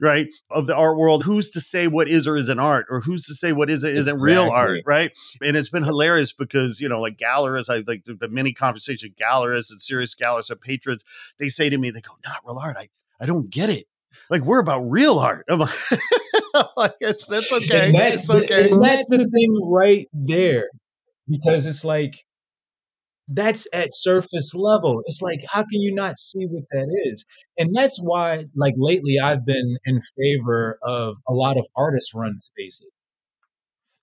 [0.03, 3.23] Right of the art world, who's to say what is or isn't art, or who's
[3.25, 4.31] to say what is or isn't exactly.
[4.31, 5.11] real art, right?
[5.43, 9.13] And it's been hilarious because you know, like gallerists, I like the, the many conversations,
[9.15, 11.05] gallerists and serious gallerists and patrons,
[11.37, 13.85] they say to me, they go, "Not real art, I I don't get it."
[14.31, 15.45] Like we're about real art.
[16.77, 17.87] Like, it's that's okay.
[17.87, 18.69] And that's, it's okay.
[18.69, 20.69] The, that's the thing right there,
[21.29, 22.25] because it's like
[23.27, 25.01] that's at surface level.
[25.05, 27.23] It's like how can you not see what that is?
[27.57, 32.37] And that's why, like lately, I've been in favor of a lot of artist run
[32.39, 32.91] spaces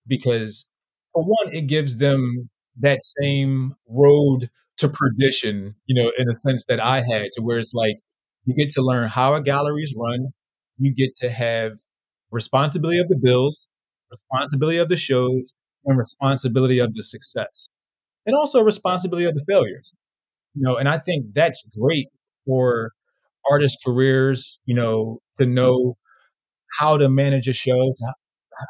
[0.07, 0.67] because,
[1.13, 2.49] for one, it gives them
[2.81, 7.59] that same road to perdition, you know, in a sense that I had, to where
[7.59, 7.97] it's like
[8.47, 10.29] you get to learn how a gallery is run.
[10.79, 11.73] You get to have
[12.31, 13.69] responsibility of the bills,
[14.11, 15.55] responsibility of the shows,
[15.85, 17.69] and responsibility of the success,
[18.27, 19.95] and also responsibility of the failures.
[20.55, 22.09] You know, and I think that's great
[22.47, 22.93] for
[23.51, 24.61] artist careers.
[24.65, 25.97] You know, to know
[26.79, 28.15] how to manage a show, to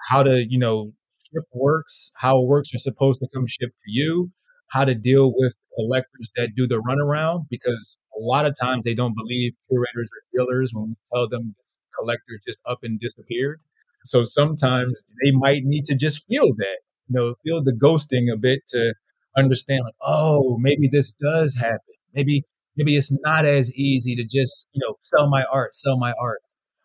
[0.09, 0.93] how to you know
[1.33, 4.31] ship works, how works are supposed to come ship to you,
[4.71, 8.95] how to deal with collectors that do the runaround because a lot of times they
[8.95, 11.55] don't believe curators or dealers when we tell them
[11.99, 13.61] collector just up and disappeared.
[14.05, 16.79] So sometimes they might need to just feel that,
[17.09, 18.95] you know, feel the ghosting a bit to
[19.37, 21.95] understand like, oh, maybe this does happen.
[22.15, 22.45] Maybe
[22.77, 26.41] maybe it's not as easy to just, you know, sell my art, sell my art.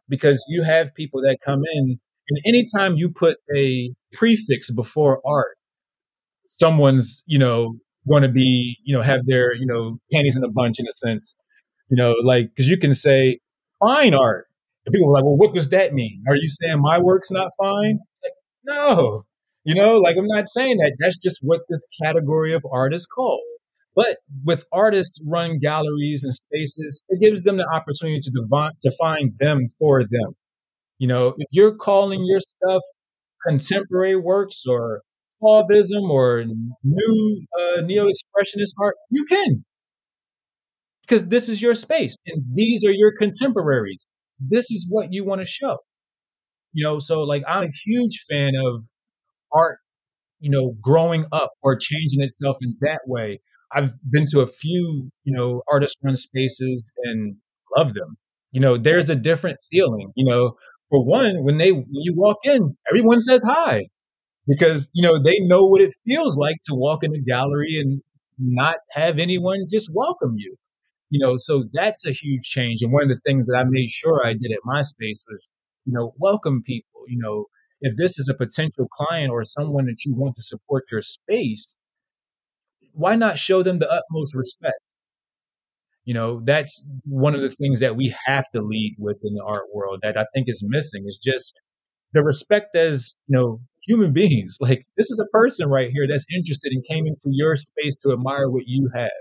[0.10, 2.00] Because you have people that come in
[2.30, 5.58] and anytime you put a prefix before art,
[6.46, 7.76] someone's, you know,
[8.08, 10.92] going to be, you know, have their, you know, panties in a bunch in a
[10.92, 11.38] sense.
[11.90, 13.40] You know, like, because you can say
[13.80, 14.48] fine art,
[14.86, 16.24] and people are like, well, what does that mean?
[16.28, 18.00] Are you saying my work's not fine?
[18.14, 18.34] It's like,
[18.66, 19.26] no,
[19.64, 20.96] you know, like I'm not saying that.
[21.00, 23.42] That's just what this category of art is called.
[23.96, 29.68] But with artists run galleries and spaces, it gives them the opportunity to define them
[29.80, 30.36] for them.
[30.98, 32.82] You know, if you're calling your stuff
[33.48, 35.02] contemporary works or
[35.42, 36.44] Fauvism or
[36.84, 39.64] new uh, neo-expressionist art, you can.
[41.02, 44.08] Because this is your space and these are your contemporaries
[44.40, 45.78] this is what you want to show.
[46.74, 48.88] You know, so like I'm a huge fan of
[49.52, 49.80] art,
[50.40, 53.42] you know, growing up or changing itself in that way.
[53.74, 57.38] I've been to a few, you know, artist run spaces and
[57.78, 58.18] love them.
[58.52, 60.54] You know, there's a different feeling, you know,
[60.90, 63.86] for one, when they when you walk in, everyone says hi
[64.48, 68.02] because you know they know what it feels like to walk in a gallery and
[68.40, 70.56] not have anyone just welcome you
[71.14, 72.82] You know, so that's a huge change.
[72.82, 75.48] And one of the things that I made sure I did at my space was,
[75.86, 77.02] you know, welcome people.
[77.08, 77.46] You know,
[77.82, 81.78] if this is a potential client or someone that you want to support your space,
[82.94, 84.80] why not show them the utmost respect?
[86.06, 89.44] You know, that's one of the things that we have to lead with in the
[89.44, 91.54] art world that I think is missing is just
[92.14, 94.58] the respect as, you know, human beings.
[94.62, 98.14] Like this is a person right here that's interested and came into your space to
[98.14, 99.12] admire what you have.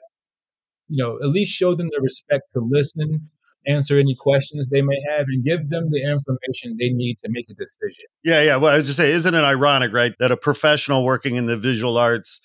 [0.92, 3.30] You know, at least show them the respect to listen,
[3.66, 7.48] answer any questions they may have, and give them the information they need to make
[7.50, 8.04] a decision.
[8.22, 8.56] Yeah, yeah.
[8.56, 11.56] Well, I was just say, isn't it ironic, right, that a professional working in the
[11.56, 12.40] visual arts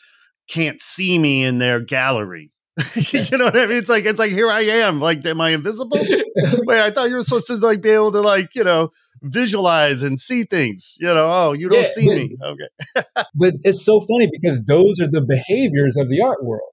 [0.48, 2.52] can't see me in their gallery?
[2.96, 3.78] you know what I mean?
[3.78, 5.02] It's like it's like here I am.
[5.02, 5.98] Like, am I invisible?
[6.00, 8.92] Wait, I thought you were supposed to like be able to like you know
[9.24, 10.96] visualize and see things.
[11.00, 12.38] You know, oh, you don't yeah, see but, me.
[12.42, 13.26] Okay.
[13.36, 16.70] but it's so funny because those are the behaviors of the art world.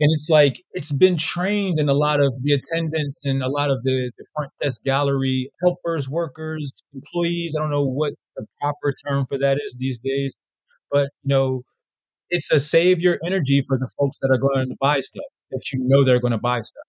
[0.00, 3.70] And it's like it's been trained in a lot of the attendants and a lot
[3.70, 7.54] of the, the front desk gallery helpers, workers, employees.
[7.56, 10.34] I don't know what the proper term for that is these days,
[10.90, 11.62] but you know,
[12.30, 15.80] it's a savior energy for the folks that are going to buy stuff that you
[15.82, 16.84] know they're going to buy stuff.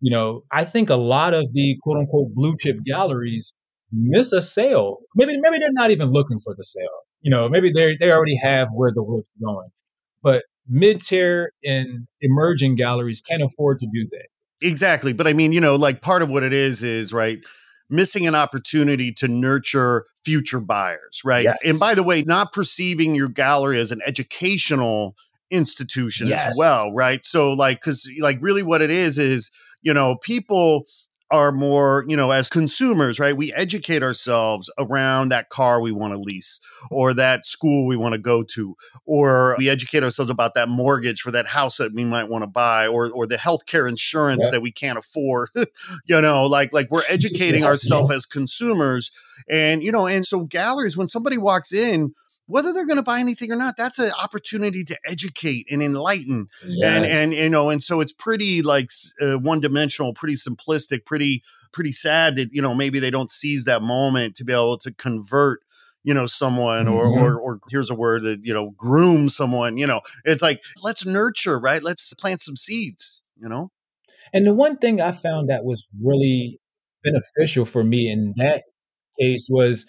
[0.00, 3.52] You know, I think a lot of the quote unquote blue chip galleries
[3.92, 4.98] miss a sale.
[5.14, 6.88] Maybe maybe they're not even looking for the sale.
[7.20, 9.68] You know, maybe they they already have where the work's going.
[10.22, 14.26] But mid tier and emerging galleries can't afford to do that.
[14.62, 15.12] Exactly.
[15.12, 17.38] But I mean, you know, like part of what it is is right
[17.90, 21.44] missing an opportunity to nurture future buyers, right?
[21.44, 21.58] Yes.
[21.64, 25.16] And by the way, not perceiving your gallery as an educational
[25.50, 26.46] institution yes.
[26.46, 27.24] as well, right?
[27.24, 29.50] So like cuz like really what it is is,
[29.82, 30.86] you know, people
[31.30, 33.36] are more, you know, as consumers, right?
[33.36, 36.60] We educate ourselves around that car we want to lease
[36.90, 41.20] or that school we want to go to, or we educate ourselves about that mortgage
[41.20, 44.50] for that house that we might want to buy or or the healthcare insurance yeah.
[44.50, 45.48] that we can't afford.
[46.06, 48.16] you know, like like we're educating yeah, ourselves yeah.
[48.16, 49.10] as consumers.
[49.48, 52.14] And, you know, and so galleries, when somebody walks in,
[52.50, 56.48] whether they're going to buy anything or not that's an opportunity to educate and enlighten
[56.64, 56.96] yes.
[56.96, 58.90] and and you know and so it's pretty like
[59.20, 61.42] uh, one dimensional pretty simplistic pretty
[61.72, 64.92] pretty sad that you know maybe they don't seize that moment to be able to
[64.92, 65.60] convert
[66.02, 67.22] you know someone or mm-hmm.
[67.22, 71.04] or or here's a word that you know groom someone you know it's like let's
[71.04, 73.70] nurture right let's plant some seeds you know
[74.32, 76.58] and the one thing i found that was really
[77.04, 78.64] beneficial for me in that
[79.18, 79.86] case was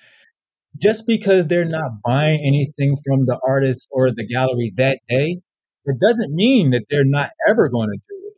[0.79, 5.39] just because they're not buying anything from the artist or the gallery that day,
[5.85, 8.33] it doesn't mean that they're not ever going to do it.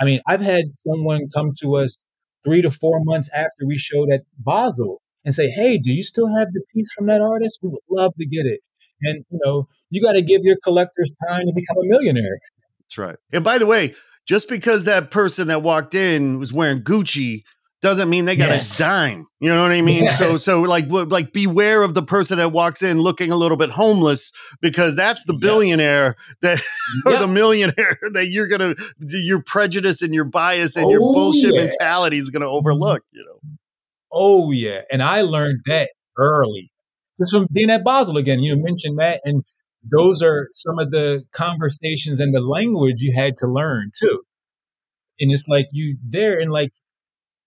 [0.00, 2.02] I mean, I've had someone come to us
[2.44, 6.28] three to four months after we showed at Basel and say, Hey, do you still
[6.36, 7.60] have the piece from that artist?
[7.62, 8.60] We would love to get it.
[9.02, 12.38] And, you know, you got to give your collectors time to become a millionaire.
[12.80, 13.16] That's right.
[13.32, 13.94] And by the way,
[14.26, 17.44] just because that person that walked in was wearing Gucci
[17.84, 18.76] doesn't mean they got yes.
[18.76, 19.26] a dime.
[19.40, 20.04] You know what I mean?
[20.04, 20.18] Yes.
[20.18, 23.68] So so like like beware of the person that walks in looking a little bit
[23.68, 24.32] homeless
[24.62, 26.58] because that's the billionaire yep.
[26.58, 26.64] that
[27.04, 27.20] or yep.
[27.20, 31.64] the millionaire that you're gonna your prejudice and your bias and oh, your bullshit yeah.
[31.64, 33.02] mentality is gonna overlook.
[33.12, 33.56] You know.
[34.10, 36.70] Oh yeah, and I learned that early.
[37.20, 38.40] Just from being at Basel again.
[38.40, 39.44] You mentioned that, and
[39.92, 44.22] those are some of the conversations and the language you had to learn too.
[45.20, 46.72] And it's like you there and like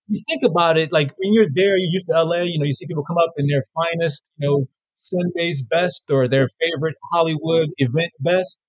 [0.08, 2.74] you think about it, like when you're there, you're used to LA, you know, you
[2.74, 7.70] see people come up in their finest, you know, Sunday's best or their favorite Hollywood
[7.78, 8.60] event best.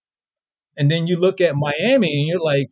[0.76, 2.68] And then you look at Miami and you're like,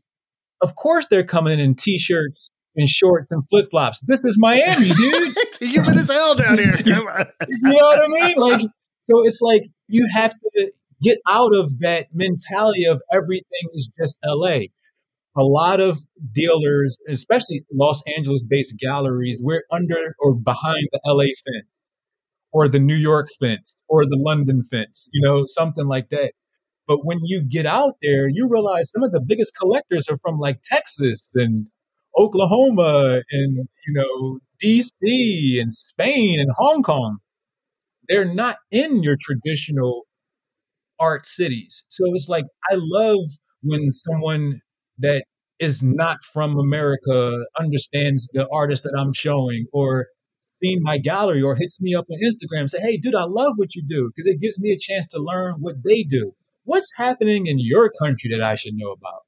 [0.60, 4.00] of course they're coming in t-shirts and shorts and flip-flops.
[4.06, 5.34] This is Miami, dude.
[5.36, 6.76] it's humid as hell down here.
[6.84, 8.36] you know what I mean?
[8.36, 8.60] Like,
[9.02, 14.18] so it's like you have to get out of that mentality of everything is just
[14.24, 14.66] LA
[15.36, 15.98] a lot of
[16.32, 21.68] dealers, especially Los Angeles based galleries, we're under or behind the LA fence
[22.52, 26.32] or the New York fence or the London fence, you know, something like that.
[26.88, 30.38] But when you get out there, you realize some of the biggest collectors are from
[30.38, 31.66] like Texas and
[32.18, 37.18] Oklahoma and, you know, DC and Spain and Hong Kong.
[38.08, 40.06] They're not in your traditional
[40.98, 41.84] art cities.
[41.88, 43.18] So it's like, I love
[43.62, 44.60] when someone
[44.98, 45.24] that
[45.58, 50.08] is not from America understands the artist that I'm showing or
[50.54, 53.54] seen my gallery or hits me up on Instagram and say, hey, dude, I love
[53.56, 56.32] what you do because it gives me a chance to learn what they do.
[56.64, 59.22] What's happening in your country that I should know about?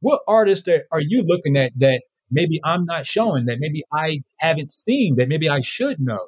[0.00, 4.72] What artists are you looking at that maybe I'm not showing, that maybe I haven't
[4.72, 6.26] seen, that maybe I should know?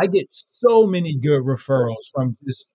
[0.00, 2.68] I get so many good referrals from just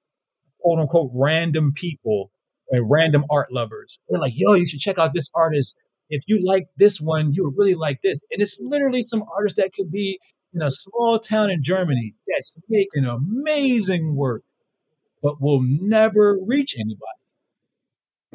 [0.59, 2.32] quote unquote random people
[2.72, 3.99] and random art lovers.
[4.09, 5.76] They're like, yo, you should check out this artist.
[6.09, 8.20] if you like this one, you would really like this.
[8.32, 10.20] And it's literally some artist that could be
[10.53, 14.43] in a small town in Germany that's making amazing work,
[15.22, 17.24] but will never reach anybody.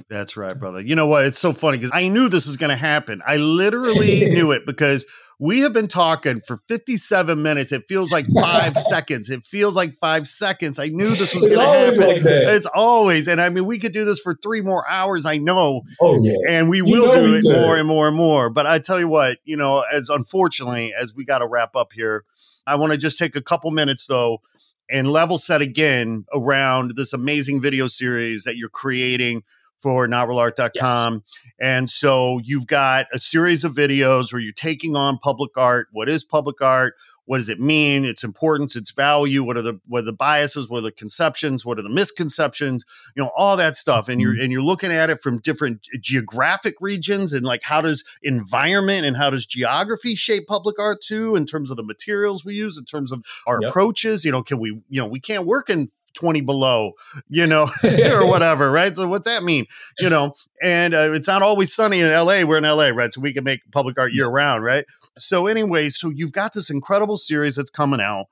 [0.08, 0.80] That's right, brother.
[0.80, 1.24] You know what?
[1.24, 3.22] It's so funny because I knew this was going to happen.
[3.26, 5.06] I literally knew it because
[5.38, 7.72] we have been talking for 57 minutes.
[7.72, 9.30] It feels like five seconds.
[9.30, 10.78] It feels like five seconds.
[10.78, 11.98] I knew this was going to happen.
[11.98, 13.26] Like it's always.
[13.26, 15.82] And I mean, we could do this for three more hours, I know.
[16.00, 16.34] Oh, yeah.
[16.46, 18.50] And we You will do we it more and more and more.
[18.50, 21.92] But I tell you what, you know, as unfortunately, as we got to wrap up
[21.94, 22.24] here,
[22.66, 24.42] I want to just take a couple minutes though
[24.90, 29.42] and level set again around this amazing video series that you're creating
[29.80, 31.24] for notrealart.com.
[31.60, 35.88] And so you've got a series of videos where you're taking on public art.
[35.92, 36.94] What is public art?
[37.26, 38.04] What does it mean?
[38.04, 39.44] Its importance, its value.
[39.44, 40.68] What are the what are the biases?
[40.68, 41.64] What are the conceptions?
[41.64, 42.84] What are the misconceptions?
[43.14, 44.08] You know, all that stuff.
[44.08, 44.42] And you're mm-hmm.
[44.42, 49.16] and you're looking at it from different geographic regions and like how does environment and
[49.16, 52.84] how does geography shape public art too, in terms of the materials we use, in
[52.84, 53.70] terms of our Yep.
[53.70, 54.24] approaches.
[54.24, 56.92] You know, can we, you know, we can't work in 20 below,
[57.28, 57.68] you know,
[58.12, 58.94] or whatever, right?
[58.94, 59.66] So what's that mean?
[59.98, 62.42] You know, and uh, it's not always sunny in LA.
[62.44, 63.12] We're in LA, right?
[63.12, 64.84] So we can make public art year round, right?
[65.18, 68.26] So anyway, so you've got this incredible series that's coming out.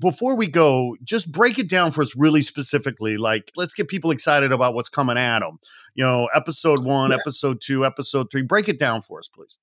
[0.00, 3.16] Before we go, just break it down for us really specifically.
[3.16, 5.58] Like, let's get people excited about what's coming at them.
[5.94, 7.18] You know, episode one, Yeah.
[7.20, 8.42] episode two, episode three.
[8.42, 9.58] Break it down for us, please.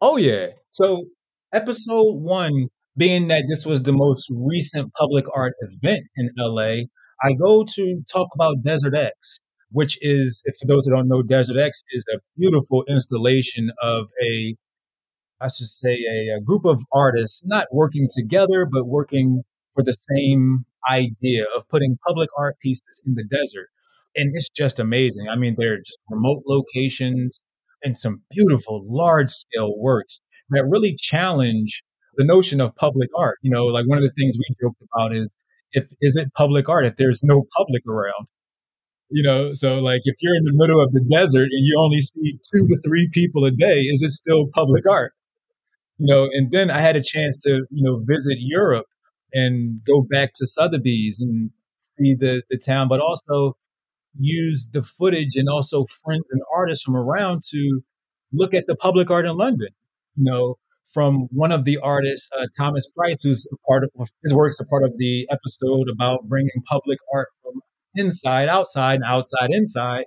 [0.00, 0.48] Oh yeah.
[0.70, 1.06] So
[1.52, 6.84] episode one, being that this was the most recent public art event in LA,
[7.22, 9.38] I go to talk about Desert X,
[9.70, 14.56] which is, for those who don't know, Desert X is a beautiful installation of a,
[15.40, 19.42] I should say, a, a group of artists not working together, but working
[19.74, 23.68] for the same idea of putting public art pieces in the desert.
[24.14, 25.28] And it's just amazing.
[25.28, 27.38] I mean, they're just remote locations
[27.82, 30.20] and some beautiful large scale works
[30.50, 31.82] that really challenge
[32.16, 33.38] the notion of public art.
[33.42, 35.30] You know, like one of the things we joked about is
[35.72, 38.26] if is it public art if there's no public around?
[39.10, 42.00] You know, so like if you're in the middle of the desert and you only
[42.00, 45.12] see two to three people a day, is it still public art?
[45.98, 48.86] You know, and then I had a chance to, you know, visit Europe
[49.32, 53.56] and go back to Sotheby's and see the, the town, but also
[54.18, 57.80] use the footage and also friends and artists from around to
[58.32, 59.68] look at the public art in London.
[60.16, 60.58] You know,
[60.92, 63.90] from one of the artists, uh, Thomas Price, who's a part of
[64.22, 67.60] his works, are part of the episode about bringing public art from
[67.94, 70.04] inside outside and outside inside.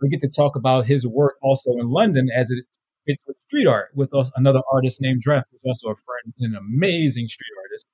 [0.00, 2.64] We get to talk about his work also in London as it
[3.06, 6.54] fits with street art with a- another artist named Dreph, who's also a friend and
[6.54, 7.86] an amazing street artist.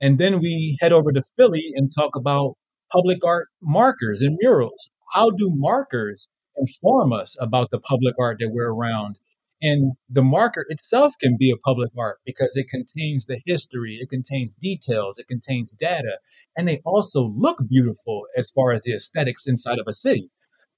[0.00, 2.54] And then we head over to Philly and talk about
[2.90, 4.90] public art markers and murals.
[5.12, 9.16] How do markers inform us about the public art that we're around?
[9.62, 14.08] And the marker itself can be a public art because it contains the history, it
[14.08, 16.18] contains details, it contains data,
[16.56, 20.30] and they also look beautiful as far as the aesthetics inside of a city.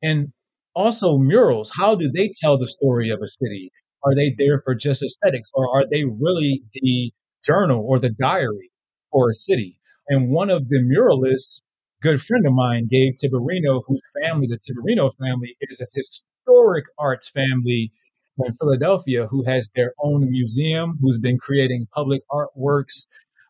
[0.02, 0.32] And
[0.74, 3.70] also murals, how do they tell the story of a city?
[4.04, 7.12] Are they there for just aesthetics or are they really the
[7.44, 8.70] journal or the diary
[9.12, 9.78] for a city?
[10.08, 11.60] And one of the muralists,
[12.00, 17.30] good friend of mine, Gabe Tiberino, whose family, the Tiberino family, is a historic arts
[17.30, 17.92] family
[18.38, 23.06] in Philadelphia who has their own museum, who's been creating public artworks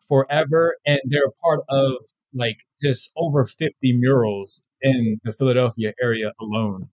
[0.07, 0.75] forever.
[0.85, 1.93] And they're part of
[2.33, 6.89] like just over 50 murals in the Philadelphia area alone.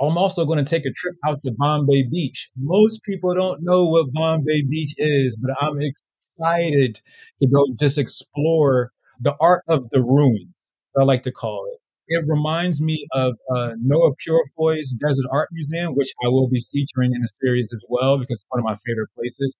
[0.00, 2.50] I'm also going to take a trip out to Bombay Beach.
[2.56, 7.02] Most people don't know what Bombay Beach is, but I'm excited
[7.40, 10.54] to go just explore the art of the ruins,
[10.98, 11.79] I like to call it.
[12.10, 17.12] It reminds me of uh, Noah Purifoy's Desert Art Museum, which I will be featuring
[17.14, 19.56] in the series as well because it's one of my favorite places.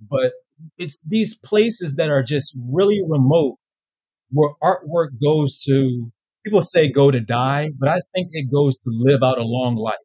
[0.00, 0.32] But
[0.78, 3.56] it's these places that are just really remote
[4.30, 6.10] where artwork goes to,
[6.44, 9.76] people say go to die, but I think it goes to live out a long
[9.76, 9.96] life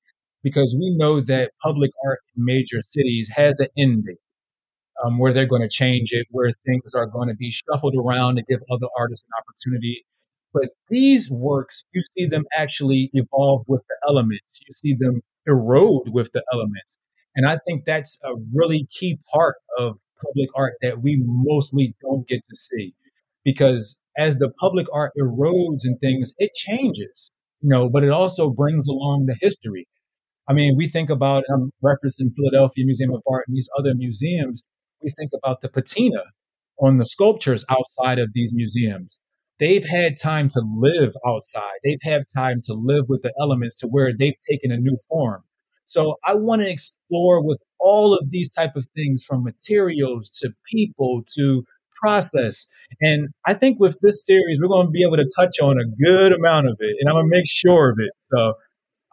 [0.44, 4.18] because we know that public art in major cities has an end date
[5.04, 8.38] um, where they're going to change it, where things are going to be shuffled around
[8.38, 10.05] to give other artists an opportunity.
[10.56, 14.62] But these works, you see them actually evolve with the elements.
[14.66, 16.98] You see them erode with the elements.
[17.36, 22.26] And I think that's a really key part of public art that we mostly don't
[22.26, 22.94] get to see.
[23.44, 28.50] Because as the public art erodes and things, it changes, you know, but it also
[28.50, 29.90] brings along the history.
[30.48, 33.94] I mean, we think about, um, I'm referencing Philadelphia Museum of Art and these other
[33.94, 34.64] museums,
[35.04, 36.24] we think about the patina
[36.80, 39.22] on the sculptures outside of these museums.
[39.60, 41.80] They've had time to live outside.
[41.84, 45.44] They've had time to live with the elements to where they've taken a new form.
[45.86, 50.52] So I want to explore with all of these type of things from materials to
[50.72, 51.64] people to
[51.96, 52.68] process.
[53.02, 55.86] And I think with this series, we're going to be able to touch on a
[56.04, 58.12] good amount of it, and I'm going to make sure of it.
[58.20, 58.56] So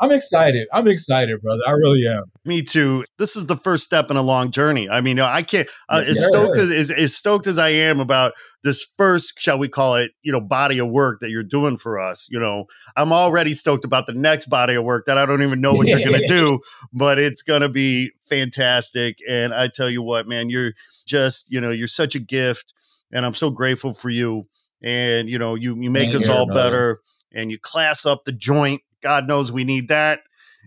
[0.02, 0.66] I'm excited.
[0.72, 1.62] I'm excited, brother.
[1.64, 2.24] I really am.
[2.44, 3.04] Me too.
[3.18, 4.90] This is the first step in a long journey.
[4.90, 8.00] I mean, I can't uh, yes, as stoked as, as, as stoked as I am
[8.00, 8.32] about
[8.64, 12.00] this first, shall we call it, you know, body of work that you're doing for
[12.00, 12.26] us.
[12.32, 12.64] You know,
[12.96, 15.86] I'm already stoked about the next body of work that I don't even know what
[15.86, 16.58] you're going to do,
[16.92, 19.18] but it's going to be fantastic.
[19.28, 20.72] And I tell you what, man, you're
[21.06, 22.74] just, you know, you're such a gift,
[23.12, 24.48] and I'm so grateful for you.
[24.82, 26.98] And you know, you you make man, us all better,
[27.32, 30.20] and you class up the joint God knows we need that.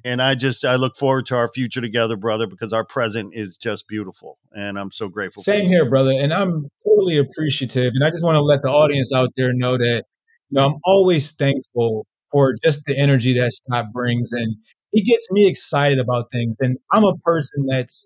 [0.04, 3.58] And I just I look forward to our future together, brother, because our present is
[3.58, 5.42] just beautiful, and I'm so grateful.
[5.42, 7.94] Same here, brother, and I'm totally appreciative.
[7.96, 10.04] And I just want to let the audience out there know that
[10.50, 14.56] you know I'm always thankful for just the energy that Scott brings, and
[14.92, 16.56] he gets me excited about things.
[16.60, 18.06] And I'm a person that's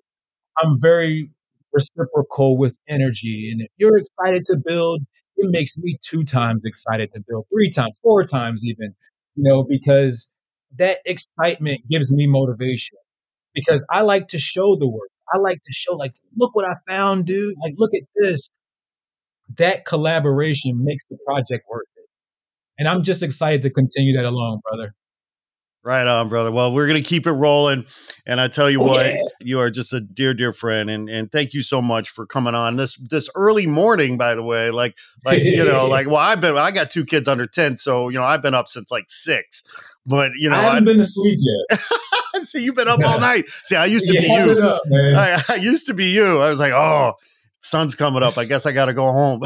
[0.62, 1.32] I'm very
[1.74, 5.02] reciprocal with energy, and if you're excited to build,
[5.38, 8.94] it makes me two times excited to build, three times, four times even
[9.40, 10.28] you know, because
[10.78, 12.98] that excitement gives me motivation
[13.54, 15.10] because I like to show the work.
[15.34, 17.56] I like to show, like, look what I found, dude.
[17.62, 18.50] Like, look at this.
[19.58, 22.10] That collaboration makes the project worth it.
[22.78, 24.94] And I'm just excited to continue that along, brother.
[25.82, 26.52] Right on, brother.
[26.52, 27.86] Well, we're gonna keep it rolling,
[28.26, 29.22] and I tell you oh, what, yeah.
[29.40, 32.54] you are just a dear, dear friend, and and thank you so much for coming
[32.54, 34.18] on this this early morning.
[34.18, 37.30] By the way, like like you know, like well, I've been I got two kids
[37.30, 39.64] under ten, so you know I've been up since like six,
[40.06, 41.80] but you know I haven't I've, been asleep yet.
[42.44, 43.46] See, you've been up all night.
[43.64, 44.62] See, I used to yeah, be you.
[44.62, 46.40] Up, I, I used to be you.
[46.40, 47.14] I was like, oh,
[47.62, 48.38] sun's coming up.
[48.38, 49.42] I guess I got to go home.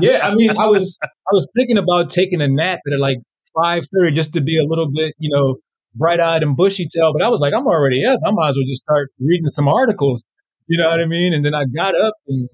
[0.00, 3.18] yeah, I mean, I was I was thinking about taking a nap at like
[3.54, 5.56] five thirty just to be a little bit, you know,
[5.94, 7.12] bright eyed and bushy tail.
[7.12, 8.20] But I was like, I'm already up.
[8.26, 10.24] I might as well just start reading some articles.
[10.66, 11.32] You know what I mean?
[11.32, 12.48] And then I got up and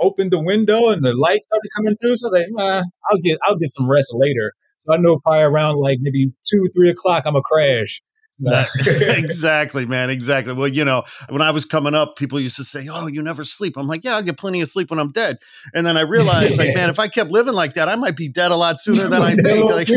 [0.00, 2.16] opened the window, and the light started coming through.
[2.16, 4.52] So I was like, nah, I'll get I'll get some rest later.
[4.80, 8.00] So I know probably around like maybe two, three o'clock, I'm a crash.
[8.86, 10.10] exactly, man.
[10.10, 10.52] Exactly.
[10.54, 13.44] Well, you know, when I was coming up, people used to say, "Oh, you never
[13.44, 15.38] sleep." I'm like, "Yeah, I'll get plenty of sleep when I'm dead."
[15.72, 18.28] And then I realized, like, man, if I kept living like that, I might be
[18.28, 19.70] dead a lot sooner than I think.
[19.70, 19.88] Like,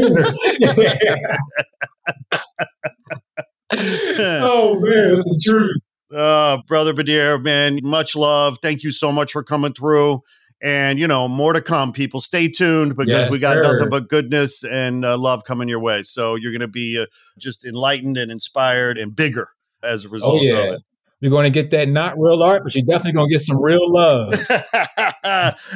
[3.72, 5.78] oh man, that's the truth.
[6.14, 8.60] Uh, brother Badir, man, much love.
[8.62, 10.22] Thank you so much for coming through.
[10.62, 11.92] And you know, more to come.
[11.92, 13.64] People, stay tuned because yes, we got sir.
[13.64, 16.02] nothing but goodness and uh, love coming your way.
[16.04, 17.06] So you're going to be uh,
[17.38, 19.50] just enlightened and inspired and bigger
[19.84, 20.58] as a oh, result oh, yeah.
[20.58, 20.82] of it.
[21.20, 23.60] You're going to get that not real art, but you're definitely going to get some
[23.60, 24.34] real love.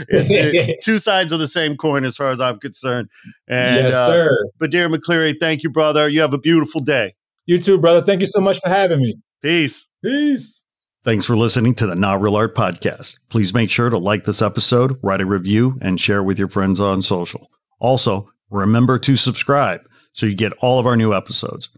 [0.07, 3.09] it's two sides of the same coin, as far as I'm concerned.
[3.47, 4.49] And, yes, uh, sir.
[4.59, 6.07] Badir McCleary, thank you, brother.
[6.07, 7.15] You have a beautiful day.
[7.47, 8.05] You too, brother.
[8.05, 9.15] Thank you so much for having me.
[9.41, 9.89] Peace.
[10.03, 10.63] Peace.
[11.04, 13.18] Thanks for listening to the Not Real Art Podcast.
[13.28, 16.80] Please make sure to like this episode, write a review, and share with your friends
[16.80, 17.49] on social.
[17.80, 19.82] Also, remember to subscribe
[20.14, 21.70] so you get all of our new episodes.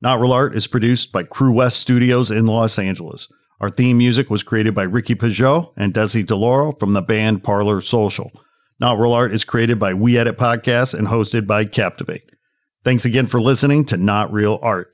[0.00, 3.32] Not Real Art is produced by Crewest Studios in Los Angeles.
[3.60, 7.82] Our theme music was created by Ricky Pajot and Desi DeLauro from the band Parlor
[7.82, 8.32] Social.
[8.80, 12.28] Not Real Art is created by We Edit Podcasts and hosted by Captivate.
[12.82, 14.92] Thanks again for listening to Not Real Art.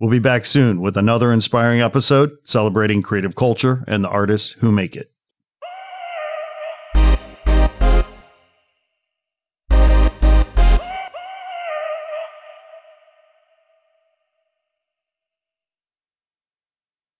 [0.00, 4.70] We'll be back soon with another inspiring episode celebrating creative culture and the artists who
[4.70, 5.10] make it.